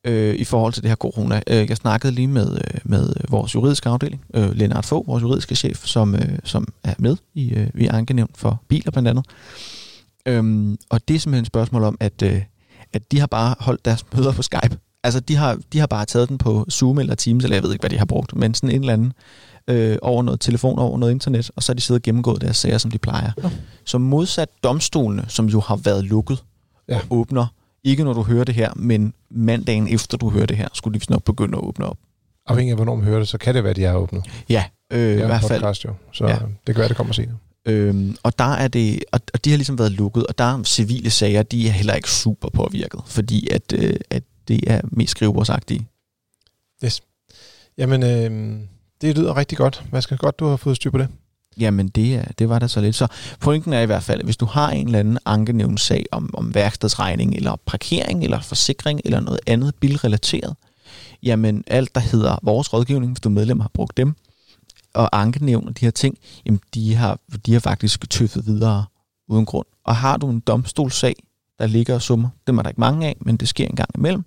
øh, 0.06 0.36
i 0.36 0.44
forhold 0.44 0.74
til 0.74 0.84
det 0.84 0.90
her 0.90 0.96
corona. 0.96 1.42
Øh, 1.48 1.70
jeg 1.70 1.78
snakkede 1.78 2.14
lige 2.14 2.28
med, 2.28 2.54
øh, 2.56 2.80
med 2.84 3.14
vores 3.30 3.56
juridiske 3.56 3.90
afdeling, 3.90 4.26
øh, 4.34 4.52
Lennart 4.52 4.86
Fogh, 4.86 5.08
vores 5.08 5.24
juridiske 5.24 5.56
chef, 5.56 5.86
som, 5.86 6.16
øh, 6.16 6.40
som 6.44 6.68
er 6.84 6.94
med 7.00 7.18
i, 7.34 7.54
øh, 7.54 7.68
i 7.76 7.88
ankenævn 7.88 8.32
for 8.36 8.64
biler 8.68 8.92
blandt 8.92 9.10
andet. 9.10 9.26
Øhm, 10.26 10.78
og 10.90 11.08
det 11.08 11.16
er 11.16 11.20
simpelthen 11.20 11.42
et 11.42 11.48
spørgsmål 11.48 11.84
om, 11.84 11.98
at, 12.00 12.22
øh, 12.22 12.42
at 12.94 13.12
de 13.12 13.20
har 13.20 13.28
bare 13.28 13.56
holdt 13.60 13.86
deres 13.86 14.06
møder 14.16 14.32
på 14.32 14.42
Skype. 14.42 14.78
Altså, 15.04 15.20
de 15.20 15.36
har, 15.36 15.58
de 15.74 15.80
har 15.80 15.88
bare 15.88 16.06
taget 16.06 16.30
den 16.30 16.38
på 16.38 16.66
Zoom 16.72 17.00
eller 17.00 17.16
Teams, 17.16 17.44
eller 17.44 17.56
jeg 17.56 17.64
ved 17.64 17.72
ikke, 17.72 17.82
hvad 17.82 17.90
de 17.90 17.98
har 17.98 18.06
brugt, 18.06 18.36
men 18.36 18.54
sådan 18.54 18.76
en 18.76 18.82
eller 18.82 18.94
anden 18.94 19.14
øh, 19.68 19.98
over 20.02 20.24
noget 20.24 20.40
telefon, 20.40 20.80
over 20.80 20.98
noget 20.98 21.12
internet, 21.12 21.52
og 21.56 21.64
så 21.64 21.72
har 21.72 21.76
de 21.76 21.82
siddet 21.82 22.00
og 22.00 22.04
gennemgået 22.04 22.42
deres 22.42 22.58
sager, 22.58 22.78
som 22.78 22.92
de 22.92 22.98
plejer. 22.98 23.32
Ja. 23.44 23.50
Så 23.86 23.98
modsat 23.98 24.50
domstolene, 24.64 25.26
som 25.28 25.46
jo 25.46 25.60
har 25.60 25.76
været 25.76 26.04
lukket, 26.04 26.44
ja. 26.90 26.96
og 26.96 27.04
åbner 27.10 27.48
ikke 27.84 28.04
når 28.04 28.14
du 28.14 28.24
hører 28.24 28.44
det 28.44 28.56
her, 28.56 28.72
men 28.76 29.14
mandagen 29.32 29.88
efter 29.88 30.18
du 30.18 30.30
hører 30.30 30.46
det 30.46 30.58
her, 30.58 30.68
skulle 30.74 31.00
de 31.00 31.12
nok 31.12 31.24
begynde 31.24 31.58
at 31.58 31.64
åbne 31.64 31.86
op. 31.86 31.98
Afhængig 32.48 32.72
af, 32.72 32.78
hvornår 32.78 32.96
man 32.96 33.06
hører 33.06 33.20
det, 33.20 33.28
så 33.28 33.38
kan 33.38 33.56
det 33.56 33.64
være, 33.64 33.70
at 33.70 33.76
de 33.76 33.86
er 33.86 33.96
åbnet. 33.96 34.24
Ja, 34.50 34.64
øh, 34.94 35.12
i 35.12 35.16
hvert 35.16 35.42
fald. 35.42 35.62
Podcast, 35.62 35.86
jo, 35.86 35.94
så 36.12 36.28
ja. 36.28 36.34
det 36.34 36.76
kan 36.76 36.76
være, 36.76 36.88
det 36.88 36.98
kommer 36.98 37.14
senere. 37.14 37.38
Øhm, 37.66 38.16
og 38.24 38.40
der 38.40 38.54
er 38.54 38.68
det, 38.68 39.04
og, 39.12 39.20
og 39.34 39.46
de 39.46 39.50
har 39.50 39.58
ligesom 39.58 39.80
været 39.80 39.92
lukket, 39.92 40.28
og 40.28 40.38
der 40.38 40.44
er 40.44 40.64
civile 40.64 41.10
sager, 41.10 41.44
de 41.44 41.68
er 41.68 41.72
heller 41.72 41.94
ikke 41.94 42.12
super 42.12 42.50
påvirket, 42.50 43.02
fordi 43.08 43.48
at, 43.50 43.74
øh, 43.74 43.96
at 44.10 44.24
det 44.48 44.72
er 44.72 44.82
mest 44.84 45.12
skrivebordsagtige. 45.12 45.88
Yes. 46.86 47.02
Jamen, 47.78 48.04
øh, 48.04 48.60
det 49.02 49.18
lyder 49.18 49.38
rigtig 49.38 49.58
godt. 49.58 49.84
Hvad 49.90 50.02
skal 50.02 50.18
godt, 50.18 50.40
du 50.40 50.46
har 50.46 50.56
fået 50.56 50.76
styr 50.76 50.92
på 50.92 50.98
det? 50.98 51.08
Jamen, 51.60 51.88
det, 51.88 52.40
det 52.40 52.50
var 52.50 52.60
der 52.60 52.68
så 52.68 52.82
lidt. 52.82 52.96
Så 52.96 53.08
pointen 53.40 53.74
er 53.74 53.82
i 53.82 53.86
hvert 53.86 54.04
fald, 54.04 54.20
at 54.20 54.26
hvis 54.26 54.38
du 54.38 54.46
har 54.46 54.70
en 54.70 54.86
eller 54.86 55.00
anden 55.00 55.18
ankenævnssag 55.26 56.06
om, 56.12 56.30
om 56.34 56.56
værkstedsregning, 56.56 57.36
eller 57.36 57.56
parkering, 57.66 58.24
eller 58.24 58.42
forsikring, 58.42 59.02
eller 59.06 59.20
noget 59.20 59.40
andet 59.48 59.76
bilrelateret, 59.76 60.56
jamen 61.24 61.64
alt, 61.68 61.96
der 61.96 62.02
hedder 62.02 62.38
vores 62.44 62.74
rådgivning, 62.74 63.12
hvis 63.12 63.22
du 63.22 63.30
medlemmer 63.30 63.64
har 63.64 63.72
brugt 63.74 63.98
dem, 63.98 64.16
og 64.94 65.22
ankenævn 65.22 65.68
og 65.68 65.80
de 65.80 65.86
her 65.86 65.92
ting, 65.92 66.18
jamen 66.46 66.60
de 66.74 66.96
har, 66.96 67.20
de 67.46 67.54
har 67.54 67.60
faktisk 67.60 68.10
tøffet 68.10 68.46
videre 68.46 68.86
uden 69.28 69.46
grund. 69.46 69.68
Og 69.84 69.96
har 69.96 70.18
du 70.18 70.30
en 70.30 70.40
domstolssag, 70.40 71.16
der 71.60 71.68
ligger 71.68 71.96
og 71.96 72.02
summer, 72.02 72.30
dem 72.48 72.58
er 72.58 72.62
der 72.62 72.70
ikke 72.70 72.80
mange 72.80 73.08
af, 73.08 73.16
men 73.22 73.38
det 73.38 73.48
sker 73.48 73.66
en 73.66 73.76
gang 73.76 73.90
imellem, 73.96 74.24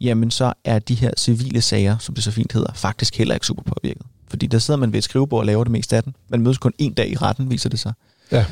jamen 0.00 0.30
så 0.30 0.52
er 0.64 0.78
de 0.78 0.94
her 0.94 1.10
civile 1.16 1.62
sager, 1.62 1.98
som 1.98 2.14
det 2.14 2.24
så 2.24 2.30
fint 2.30 2.52
hedder, 2.52 2.72
faktisk 2.72 3.16
heller 3.16 3.34
ikke 3.34 3.46
super 3.46 3.62
påvirket. 3.62 4.02
Fordi 4.28 4.46
der 4.46 4.58
sidder 4.58 4.80
man 4.80 4.92
ved 4.92 4.98
et 4.98 5.04
skrivebord 5.04 5.40
og 5.40 5.46
laver 5.46 5.64
det 5.64 5.70
meste 5.70 5.96
af 5.96 6.02
den. 6.02 6.16
Man 6.28 6.40
mødes 6.40 6.58
kun 6.58 6.72
en 6.78 6.92
dag 6.92 7.10
i 7.10 7.16
retten, 7.16 7.50
viser 7.50 7.68
det 7.68 7.78
sig. 7.78 7.92
Ja. 8.32 8.44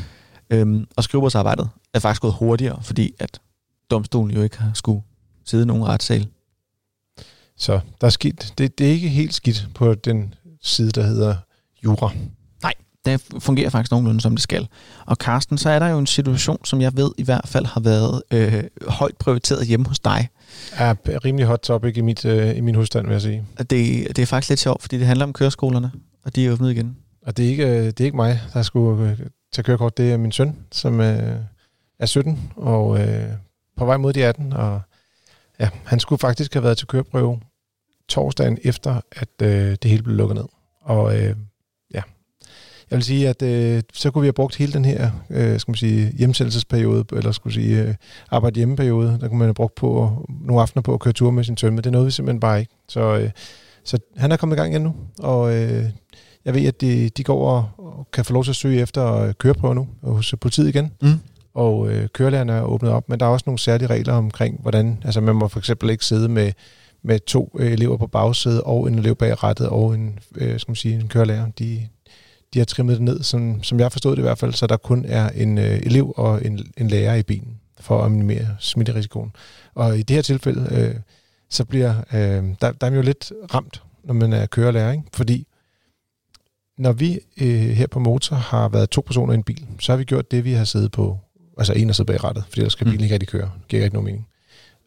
Øhm, 0.51 0.87
og 0.97 1.05
skrivebordsarbejdet 1.05 1.69
er 1.95 1.99
faktisk 1.99 2.23
gået 2.23 2.35
hurtigere, 2.35 2.83
fordi 2.83 3.15
at 3.19 3.41
domstolen 3.91 4.37
jo 4.37 4.43
ikke 4.43 4.59
har 4.59 4.71
skulle 4.75 5.03
sidde 5.45 5.63
i 5.63 5.67
nogen 5.67 5.85
retssal. 5.85 6.29
Så 7.57 7.81
der 8.01 8.07
er 8.07 8.11
skidt. 8.11 8.55
Det, 8.59 8.79
det 8.79 8.87
er 8.87 8.93
ikke 8.93 9.09
helt 9.09 9.35
skidt 9.35 9.69
på 9.75 9.95
den 9.95 10.35
side, 10.63 10.91
der 10.91 11.03
hedder 11.03 11.37
jura. 11.85 12.13
Nej, 12.63 12.75
det 13.05 13.23
fungerer 13.39 13.71
faktisk 13.71 13.91
nogenlunde, 13.91 14.21
som 14.21 14.33
det 14.33 14.43
skal. 14.43 14.69
Og 15.07 15.19
Karsten, 15.19 15.59
så 15.59 15.71
er 15.71 15.79
der 15.79 15.89
jo 15.89 15.99
en 15.99 16.07
situation, 16.07 16.65
som 16.65 16.81
jeg 16.81 16.97
ved 16.97 17.11
i 17.19 17.23
hvert 17.23 17.49
fald 17.49 17.67
har 17.67 17.81
været 17.81 18.23
øh, 18.31 18.65
højt 18.89 19.17
prioriteret 19.17 19.67
hjemme 19.67 19.87
hos 19.87 19.99
dig 19.99 20.29
er 20.77 20.95
rimelig 21.25 21.47
hot 21.47 21.61
topic 21.61 21.97
i, 21.97 22.01
mit, 22.01 22.25
øh, 22.25 22.57
i 22.57 22.61
min 22.61 22.75
husstand, 22.75 23.07
vil 23.07 23.13
jeg 23.13 23.23
sige. 23.23 23.47
Det, 23.59 23.71
det 23.71 24.19
er 24.19 24.27
faktisk 24.27 24.49
lidt 24.49 24.61
sjovt, 24.61 24.83
fordi 24.83 24.99
det 24.99 25.07
handler 25.07 25.27
om 25.27 25.33
køreskolerne, 25.33 25.93
og 26.25 26.37
de 26.37 26.47
er 26.47 26.53
åbnet 26.53 26.71
igen. 26.71 26.97
Og 27.23 27.37
det 27.37 27.45
er 27.45 27.51
ikke, 27.51 27.67
øh, 27.67 27.87
det 27.87 28.01
er 28.01 28.05
ikke 28.05 28.17
mig, 28.17 28.41
der 28.55 28.63
skulle 28.63 29.11
øh, 29.11 29.19
tage 29.53 29.65
kørekort. 29.65 29.97
Det 29.97 30.13
er 30.13 30.17
min 30.17 30.33
søn, 30.33 30.57
som 30.73 31.01
øh, 31.01 31.37
er 31.99 32.07
17 32.07 32.53
og 32.57 33.01
øh, 33.01 33.31
på 33.77 33.85
vej 33.85 33.97
mod 33.97 34.13
de 34.13 34.25
18. 34.25 34.53
Og 34.53 34.81
ja, 35.61 35.69
han 35.85 36.01
skulle 36.01 36.19
faktisk 36.19 36.55
have 36.55 36.63
været 36.63 36.79
til 36.79 36.87
køreprøve 36.87 37.41
torsdagen 38.09 38.59
efter, 38.63 39.01
at 39.13 39.29
øh, 39.43 39.77
det 39.83 39.91
hele 39.91 40.03
blev 40.03 40.17
lukket 40.17 40.37
ned. 40.37 40.45
Og 40.81 41.19
øh, 41.19 41.37
jeg 42.95 42.99
vil 42.99 43.05
sige, 43.05 43.29
at 43.29 43.43
øh, 43.43 43.83
så 43.93 44.11
kunne 44.11 44.23
vi 44.23 44.27
have 44.27 44.33
brugt 44.33 44.57
hele 44.57 44.73
den 44.73 44.85
her 44.85 45.11
øh, 45.31 45.61
skal 45.61 45.71
man 45.71 45.77
sige, 45.77 46.13
hjemsendelsesperiode, 46.19 47.05
eller 47.17 47.33
skulle 47.33 47.55
sige 47.55 47.83
øh, 47.83 47.95
arbejde 48.31 48.57
hjemmeperiode, 48.57 49.19
der 49.21 49.29
kunne 49.29 49.39
man 49.39 49.49
have 49.49 49.55
brugt 49.55 49.75
på 49.75 50.11
nogle 50.41 50.63
aftener 50.63 50.83
på 50.83 50.95
at 50.95 51.01
køre 51.01 51.13
tur 51.13 51.31
med 51.31 51.45
sin 51.45 51.57
søn, 51.57 51.75
men 51.75 51.85
det 51.85 51.93
nåede 51.93 52.05
vi 52.07 52.11
simpelthen 52.11 52.41
bare 52.41 52.61
ikke. 52.61 52.73
Så, 52.89 53.01
øh, 53.01 53.31
så 53.85 53.99
han 54.17 54.33
er 54.33 54.37
kommet 54.37 54.57
i 54.57 54.59
gang 54.59 54.73
igen 54.73 54.83
nu, 54.83 54.95
og 55.19 55.55
øh, 55.55 55.85
jeg 56.45 56.55
ved, 56.55 56.67
at 56.67 56.81
de, 56.81 57.09
de 57.09 57.25
går 57.25 57.49
og 57.79 58.07
kan 58.13 58.25
få 58.25 58.33
lov 58.33 58.45
til 58.45 58.51
at 58.51 58.57
søge 58.57 58.81
efter 58.81 59.33
køreprøve 59.33 59.75
nu 59.75 59.89
hos 60.03 60.35
politiet 60.41 60.69
igen. 60.69 60.93
Mm. 61.03 61.19
Og 61.55 61.93
øh, 61.93 62.09
kørelærerne 62.09 62.53
er 62.53 62.63
åbnet 62.63 62.93
op, 62.93 63.09
men 63.09 63.21
der 63.21 63.27
er 63.27 63.31
også 63.31 63.45
nogle 63.47 63.59
særlige 63.59 63.89
regler 63.89 64.13
omkring, 64.13 64.63
hvordan, 64.63 65.03
altså 65.05 65.21
man 65.21 65.37
må 65.37 65.49
for 65.49 65.59
eksempel 65.59 65.91
ikke 65.91 66.05
sidde 66.05 66.29
med, 66.29 66.53
med 67.03 67.19
to 67.27 67.57
øh, 67.59 67.73
elever 67.73 67.97
på 67.97 68.07
bagsædet 68.07 68.61
og 68.61 68.89
en 68.89 68.99
elev 68.99 69.15
bag 69.15 69.43
rattet 69.43 69.69
og 69.69 69.95
en, 69.95 70.19
øh, 70.35 70.61
skal 70.61 70.71
man 70.71 70.77
sige, 70.77 70.95
en 70.95 71.09
kørelærer. 71.09 71.47
De, 71.59 71.89
de 72.55 72.59
har 72.59 72.65
trimmet 72.65 72.95
det 72.95 73.03
ned, 73.03 73.23
som, 73.23 73.63
som 73.63 73.81
jeg 73.81 73.93
forstået 73.93 74.17
det 74.17 74.23
i 74.23 74.27
hvert 74.27 74.39
fald, 74.39 74.53
så 74.53 74.67
der 74.67 74.77
kun 74.77 75.05
er 75.05 75.29
en 75.29 75.59
øh, 75.59 75.81
elev 75.83 76.15
og 76.17 76.47
en, 76.47 76.73
en 76.77 76.89
lærer 76.89 77.15
i 77.15 77.23
bilen 77.23 77.61
for 77.81 78.03
at 78.03 78.11
minimere 78.13 78.57
smitterisikoen. 78.61 79.33
Og 79.75 79.99
i 79.99 80.03
det 80.03 80.15
her 80.15 80.23
tilfælde, 80.23 80.69
øh, 80.71 80.95
så 81.51 81.65
bliver 81.65 81.95
øh, 82.13 82.45
der, 82.61 82.73
der 82.73 82.87
er 82.87 82.91
jo 82.91 83.03
lidt 83.03 83.33
ramt, 83.55 83.83
når 84.05 84.15
man 84.15 84.33
er 84.33 84.47
kørelærer, 84.47 84.93
ikke? 84.93 85.05
fordi 85.15 85.47
når 86.79 86.93
vi 86.93 87.19
øh, 87.41 87.49
her 87.49 87.87
på 87.87 87.99
Motor 87.99 88.37
har 88.37 88.69
været 88.69 88.91
to 88.91 89.01
personer 89.07 89.33
i 89.33 89.37
en 89.37 89.43
bil, 89.43 89.67
så 89.81 89.93
har 89.93 89.97
vi 89.97 90.05
gjort 90.05 90.31
det, 90.31 90.45
vi 90.45 90.53
har 90.53 90.65
siddet 90.65 90.93
på, 90.93 91.19
altså 91.59 91.73
en 91.73 91.89
har 91.89 91.93
siddet 91.93 92.07
bag 92.07 92.25
rattet, 92.25 92.45
fordi 92.49 92.61
ellers 92.61 92.73
skal 92.73 92.85
mm. 92.85 92.91
bilen 92.91 93.05
ikke 93.05 93.15
rigtig 93.15 93.29
køre. 93.29 93.51
Det 93.61 93.69
giver 93.69 93.85
ikke 93.85 93.95
nogen 93.95 94.05
mening. 94.05 94.27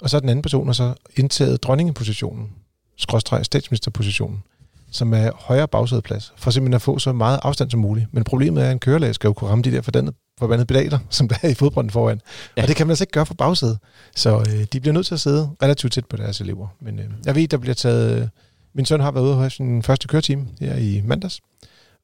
Og 0.01 0.09
så 0.09 0.17
er 0.17 0.21
den 0.21 0.29
anden 0.29 0.41
person, 0.41 0.69
og 0.69 0.75
så 0.75 0.93
indtaget 1.15 1.63
dronningepositionen, 1.63 2.50
skråstreg 2.97 3.45
statsministerpositionen, 3.45 4.43
som 4.91 5.13
er 5.13 5.32
højere 5.36 5.67
bagsædeplads, 5.67 6.34
for 6.38 6.51
simpelthen 6.51 6.74
at 6.74 6.82
få 6.82 7.00
så 7.00 7.13
meget 7.13 7.39
afstand 7.44 7.72
som 7.72 7.79
muligt. 7.79 8.13
Men 8.13 8.24
problemet 8.24 8.63
er, 8.63 8.67
at 8.67 8.72
en 8.72 8.79
kørelæge 8.79 9.13
skal 9.13 9.27
jo 9.27 9.34
kunne 9.34 9.50
ramme 9.50 9.62
de 9.62 9.72
der 9.72 9.82
fordannede, 9.82 10.15
forbandede 10.39 10.65
pedaler, 10.65 11.00
som 11.10 11.27
der 11.27 11.36
er 11.41 11.48
i 11.48 11.53
fodbrønden 11.53 11.91
foran. 11.91 12.22
Ja. 12.58 12.62
Og 12.62 12.67
det 12.67 12.75
kan 12.75 12.88
man 12.88 12.91
altså 12.91 13.03
ikke 13.03 13.12
gøre 13.12 13.25
for 13.25 13.34
bagsædet. 13.34 13.77
Så 14.15 14.38
øh, 14.38 14.65
de 14.74 14.79
bliver 14.79 14.94
nødt 14.94 15.06
til 15.06 15.13
at 15.13 15.20
sidde 15.20 15.50
relativt 15.63 15.94
tæt 15.94 16.06
på 16.06 16.17
deres 16.17 16.41
elever. 16.41 16.67
Men 16.82 17.00
øh, 17.00 17.06
jeg 17.25 17.36
ved, 17.36 17.48
der 17.48 17.58
bliver 17.58 17.75
taget... 17.75 18.22
Øh, 18.22 18.27
min 18.74 18.86
søn 18.86 19.00
har 19.00 19.12
været 19.12 19.24
ude 19.24 19.36
have 19.36 19.50
sin 19.50 19.84
første 19.84 20.08
køretime 20.08 20.48
her 20.60 20.75
i 20.75 21.01
mandags, 21.06 21.41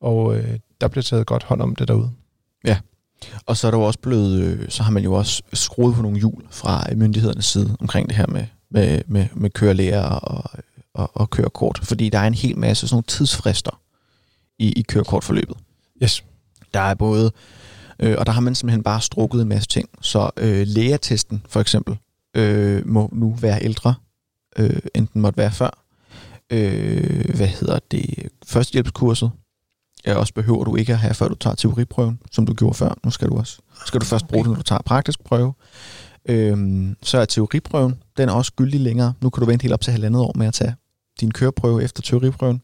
og 0.01 0.35
øh, 0.35 0.59
der 0.81 0.87
bliver 0.87 1.03
taget 1.03 1.25
godt 1.25 1.43
hånd 1.43 1.61
om 1.61 1.75
det 1.75 1.87
derude. 1.87 2.11
Ja, 2.65 2.77
og 3.45 3.57
så 3.57 3.67
er 3.67 3.71
der 3.71 3.77
jo 3.77 3.83
også 3.83 3.99
blevet, 3.99 4.41
øh, 4.41 4.69
så 4.69 4.83
har 4.83 4.91
man 4.91 5.03
jo 5.03 5.13
også 5.13 5.41
skruet 5.53 5.95
på 5.95 6.01
nogle 6.01 6.17
hjul 6.17 6.43
fra 6.51 6.85
myndighedernes 6.95 7.45
side 7.45 7.77
omkring 7.79 8.09
det 8.09 8.17
her 8.17 8.27
med, 8.27 8.45
med, 8.69 9.01
med, 9.07 9.27
med 9.33 9.49
kørelærer 9.49 10.09
og, 10.09 10.51
og, 10.93 11.11
og 11.13 11.29
kørekort, 11.29 11.79
fordi 11.83 12.09
der 12.09 12.19
er 12.19 12.27
en 12.27 12.33
hel 12.33 12.57
masse 12.57 12.87
sådan 12.87 12.95
nogle 12.95 13.03
tidsfrister 13.07 13.81
i, 14.59 14.71
i 14.71 14.81
kørekortforløbet. 14.81 15.57
Yes. 16.03 16.23
Der 16.73 16.79
er 16.79 16.93
både, 16.93 17.31
øh, 17.99 18.15
og 18.17 18.25
der 18.25 18.31
har 18.31 18.41
man 18.41 18.55
simpelthen 18.55 18.83
bare 18.83 19.01
strukket 19.01 19.41
en 19.41 19.47
masse 19.47 19.69
ting. 19.69 19.89
Så 20.01 20.29
øh, 20.37 20.67
lægetesten 20.67 21.45
for 21.49 21.59
eksempel 21.59 21.97
øh, 22.35 22.87
må 22.87 23.09
nu 23.11 23.35
være 23.41 23.63
ældre, 23.63 23.95
øh, 24.57 24.79
end 24.95 25.07
den 25.13 25.21
måtte 25.21 25.37
være 25.37 25.51
før. 25.51 25.83
Øh, 26.49 27.35
hvad 27.35 27.47
hedder 27.47 27.79
det? 27.91 28.29
Førstehjælpskurset 28.45 29.31
ja, 30.05 30.15
også 30.15 30.33
behøver 30.33 30.63
du 30.63 30.75
ikke 30.75 30.93
at 30.93 30.99
have, 30.99 31.13
før 31.13 31.27
du 31.27 31.35
tager 31.35 31.55
teoriprøven, 31.55 32.19
som 32.31 32.45
du 32.45 32.53
gjorde 32.53 32.73
før. 32.73 32.97
Nu 33.03 33.11
skal 33.11 33.29
du 33.29 33.37
også 33.37 33.57
skal 33.85 34.01
du 34.01 34.05
først 34.05 34.27
bruge 34.27 34.43
det, 34.43 34.49
når 34.49 34.57
du 34.57 34.63
tager 34.63 34.81
praktisk 34.81 35.23
prøve. 35.23 35.53
Øhm, 36.25 36.95
så 37.01 37.17
er 37.17 37.25
teoriprøven, 37.25 38.01
den 38.17 38.29
er 38.29 38.33
også 38.33 38.51
gyldig 38.55 38.79
længere. 38.79 39.13
Nu 39.21 39.29
kan 39.29 39.41
du 39.41 39.45
vente 39.45 39.63
helt 39.63 39.73
op 39.73 39.81
til 39.81 39.91
halvandet 39.91 40.21
år 40.21 40.31
med 40.35 40.47
at 40.47 40.53
tage 40.53 40.75
din 41.19 41.31
køreprøve 41.31 41.83
efter 41.83 42.01
teoriprøven. 42.01 42.61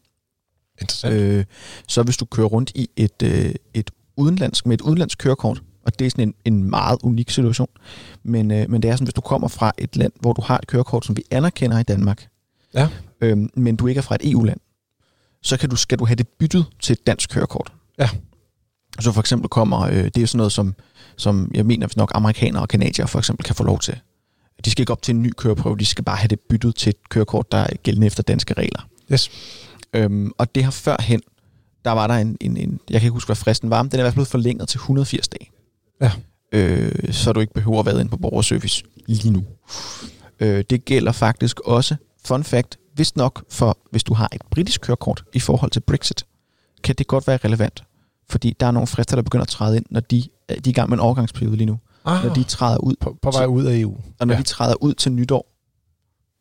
Interessant. 0.80 1.14
Øh, 1.14 1.44
så 1.88 2.02
hvis 2.02 2.16
du 2.16 2.24
kører 2.24 2.46
rundt 2.46 2.72
i 2.74 2.90
et, 2.96 3.22
øh, 3.22 3.54
et 3.74 3.90
udenlandsk, 4.16 4.66
med 4.66 4.74
et 4.74 4.80
udenlandsk 4.80 5.18
kørekort, 5.18 5.62
og 5.86 5.98
det 5.98 6.06
er 6.06 6.10
sådan 6.10 6.28
en, 6.28 6.34
en 6.44 6.70
meget 6.70 6.98
unik 7.02 7.30
situation, 7.30 7.68
men, 8.22 8.50
øh, 8.50 8.70
men 8.70 8.82
det 8.82 8.90
er 8.90 8.94
sådan, 8.94 9.06
hvis 9.06 9.14
du 9.14 9.20
kommer 9.20 9.48
fra 9.48 9.72
et 9.78 9.96
land, 9.96 10.12
hvor 10.20 10.32
du 10.32 10.42
har 10.42 10.58
et 10.58 10.66
kørekort, 10.66 11.04
som 11.04 11.16
vi 11.16 11.22
anerkender 11.30 11.78
i 11.78 11.82
Danmark, 11.82 12.28
ja. 12.74 12.88
øh, 13.20 13.38
men 13.54 13.76
du 13.76 13.86
ikke 13.86 13.98
er 13.98 14.02
fra 14.02 14.14
et 14.14 14.30
EU-land, 14.30 14.60
så 15.42 15.56
kan 15.56 15.68
du, 15.70 15.76
skal 15.76 15.98
du 15.98 16.04
have 16.04 16.16
det 16.16 16.28
byttet 16.28 16.66
til 16.80 16.92
et 16.92 17.06
dansk 17.06 17.30
kørekort. 17.30 17.72
Ja. 17.98 18.08
Så 19.00 19.12
for 19.12 19.20
eksempel 19.20 19.48
kommer, 19.48 19.80
øh, 19.80 20.04
det 20.04 20.16
er 20.16 20.26
sådan 20.26 20.36
noget, 20.36 20.52
som, 20.52 20.74
som 21.16 21.50
jeg 21.54 21.66
mener, 21.66 21.86
hvis 21.86 21.96
nok 21.96 22.12
amerikanere 22.14 22.62
og 22.62 22.68
kanadier 22.68 23.06
for 23.06 23.18
eksempel 23.18 23.44
kan 23.44 23.54
få 23.54 23.64
lov 23.64 23.78
til. 23.78 24.00
De 24.64 24.70
skal 24.70 24.82
ikke 24.82 24.92
op 24.92 25.02
til 25.02 25.14
en 25.14 25.22
ny 25.22 25.32
køreprøve, 25.36 25.76
de 25.76 25.86
skal 25.86 26.04
bare 26.04 26.16
have 26.16 26.28
det 26.28 26.40
byttet 26.40 26.74
til 26.74 26.90
et 26.90 27.08
kørekort, 27.08 27.52
der 27.52 27.58
er 27.58 27.76
gældende 27.82 28.06
efter 28.06 28.22
danske 28.22 28.54
regler. 28.54 28.88
Yes. 29.12 29.30
Øhm, 29.94 30.30
og 30.38 30.54
det 30.54 30.64
har 30.64 30.70
førhen, 30.70 31.20
der 31.84 31.90
var 31.90 32.06
der 32.06 32.14
en, 32.14 32.36
en, 32.40 32.56
en, 32.56 32.80
jeg 32.90 33.00
kan 33.00 33.06
ikke 33.06 33.12
huske, 33.12 33.28
hvad 33.28 33.36
fristen 33.36 33.70
var, 33.70 33.82
men 33.82 33.90
den 33.90 34.00
er 34.00 34.02
i 34.02 34.04
hvert 34.04 34.12
fald 34.12 34.16
blevet 34.16 34.28
forlænget 34.28 34.68
til 34.68 34.78
180 34.78 35.28
dage. 35.28 35.50
Ja. 36.00 36.12
Øh, 36.52 37.12
så 37.12 37.32
du 37.32 37.40
ikke 37.40 37.52
behøver 37.52 37.80
at 37.80 37.86
være 37.86 38.00
inde 38.00 38.10
på 38.10 38.16
borgerservice 38.16 38.84
lige 39.06 39.30
nu. 39.30 39.44
Øh, 40.40 40.64
det 40.70 40.84
gælder 40.84 41.12
faktisk 41.12 41.60
også, 41.60 41.96
fun 42.24 42.44
fact, 42.44 42.78
vist 42.96 43.16
nok 43.16 43.44
for, 43.50 43.78
hvis 43.90 44.04
du 44.04 44.14
har 44.14 44.28
et 44.32 44.42
britisk 44.50 44.80
kørekort 44.80 45.24
i 45.32 45.40
forhold 45.40 45.70
til 45.70 45.80
Brexit, 45.80 46.26
kan 46.82 46.94
det 46.94 47.06
godt 47.06 47.26
være 47.26 47.36
relevant. 47.36 47.84
Fordi 48.28 48.56
der 48.60 48.66
er 48.66 48.70
nogle 48.70 48.86
frister, 48.86 49.16
der 49.16 49.22
begynder 49.22 49.42
at 49.42 49.48
træde 49.48 49.76
ind, 49.76 49.84
når 49.90 50.00
de, 50.00 50.22
de 50.48 50.54
er 50.54 50.60
i 50.66 50.72
gang 50.72 50.88
med 50.88 50.96
en 50.96 51.00
overgangsperiode 51.00 51.56
lige 51.56 51.66
nu. 51.66 51.78
Ah, 52.04 52.24
når 52.24 52.34
de 52.34 52.44
træder 52.44 52.78
ud. 52.78 52.94
På, 53.00 53.18
på 53.22 53.30
vej 53.30 53.46
ud 53.46 53.64
af 53.64 53.78
EU. 53.78 53.96
Og 54.18 54.26
når 54.26 54.34
ja. 54.34 54.38
de 54.38 54.44
træder 54.44 54.74
ud 54.82 54.94
til 54.94 55.12
nytår, 55.12 55.52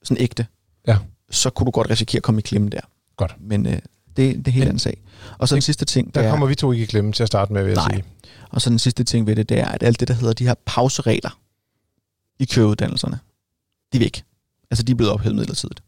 sådan 0.04 0.24
ægte, 0.24 0.48
ja. 0.88 0.98
så 1.32 1.50
kunne 1.50 1.66
du 1.66 1.72
godt 1.72 1.90
risikere 1.90 2.20
at 2.20 2.24
komme 2.24 2.40
i 2.40 2.42
klemme 2.42 2.70
der. 2.70 2.82
Godt. 3.18 3.36
Men 3.40 3.66
øh, 3.66 3.80
det, 4.18 4.36
det 4.36 4.48
er 4.48 4.52
helt 4.52 4.66
anden 4.66 4.80
sag. 4.80 5.02
Og 5.38 5.48
så 5.48 5.56
den 5.56 5.62
sidste 5.62 5.86
ting... 5.86 6.16
Der 6.16 6.22
er, 6.22 6.30
kommer 6.30 6.48
vi 6.48 6.56
to 6.56 6.72
ikke 6.72 6.84
i 6.84 6.86
klemme 6.86 7.12
til 7.12 7.24
at 7.24 7.28
starte 7.28 7.54
med, 7.54 7.64
vil 7.64 7.74
nej. 7.74 7.84
jeg 7.84 7.94
sige. 7.94 8.04
Og 8.50 8.62
så 8.62 8.70
den 8.70 8.80
sidste 8.80 9.04
ting 9.04 9.28
ved 9.28 9.36
det, 9.36 9.50
det 9.50 9.60
er, 9.60 9.66
at 9.66 9.84
alt 9.84 10.00
det, 10.00 10.08
der 10.08 10.14
hedder 10.14 10.34
de 10.34 10.48
her 10.48 10.54
pauseregler 10.66 11.40
i 12.40 12.46
køreuddannelserne, 12.46 13.20
de 13.94 13.98
er 13.98 14.00
væk. 14.00 14.24
Altså, 14.72 14.84
de 14.84 14.92
er 14.92 14.96
blevet 14.96 15.14
ophævet 15.14 15.36
midlertidigt. 15.36 15.84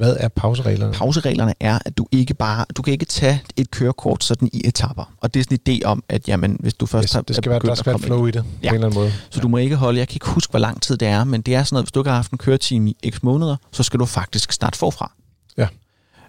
Hvad 0.00 0.16
er 0.20 0.28
pausereglerne? 0.28 0.92
Pausereglerne 0.92 1.54
er, 1.60 1.78
at 1.84 1.98
du 1.98 2.06
ikke 2.12 2.34
bare, 2.34 2.64
du 2.76 2.82
kan 2.82 2.92
ikke 2.92 3.04
tage 3.04 3.42
et 3.56 3.70
kørekort 3.70 4.24
sådan 4.24 4.48
i 4.52 4.62
etapper. 4.64 5.12
Og 5.16 5.34
det 5.34 5.40
er 5.40 5.44
sådan 5.44 5.58
en 5.66 5.82
idé 5.82 5.84
om, 5.84 6.02
at 6.08 6.28
jamen, 6.28 6.56
hvis 6.60 6.74
du 6.74 6.86
først 6.86 7.04
yes, 7.04 7.12
har 7.12 7.20
det 7.20 7.36
skal 7.36 7.50
være, 7.50 7.58
der 7.58 7.74
skal 7.74 7.90
være 7.90 7.98
flow 7.98 8.26
i 8.26 8.30
det, 8.30 8.44
ja. 8.62 8.68
på 8.68 8.74
en 8.74 8.74
eller 8.74 8.86
anden 8.86 9.00
måde. 9.00 9.12
Så 9.12 9.36
ja. 9.36 9.40
du 9.40 9.48
må 9.48 9.56
ikke 9.56 9.76
holde, 9.76 9.98
jeg 9.98 10.08
kan 10.08 10.16
ikke 10.16 10.28
huske, 10.28 10.50
hvor 10.50 10.58
lang 10.58 10.82
tid 10.82 10.96
det 10.96 11.08
er, 11.08 11.24
men 11.24 11.40
det 11.40 11.54
er 11.54 11.62
sådan 11.62 11.74
noget, 11.74 11.84
hvis 11.84 11.92
du 11.92 12.00
ikke 12.00 12.10
har 12.10 12.16
haft 12.16 12.32
en 12.32 12.38
køretime 12.38 12.90
i 12.90 13.10
x 13.10 13.22
måneder, 13.22 13.56
så 13.72 13.82
skal 13.82 14.00
du 14.00 14.06
faktisk 14.06 14.52
starte 14.52 14.78
forfra. 14.78 15.12
Ja. 15.56 15.68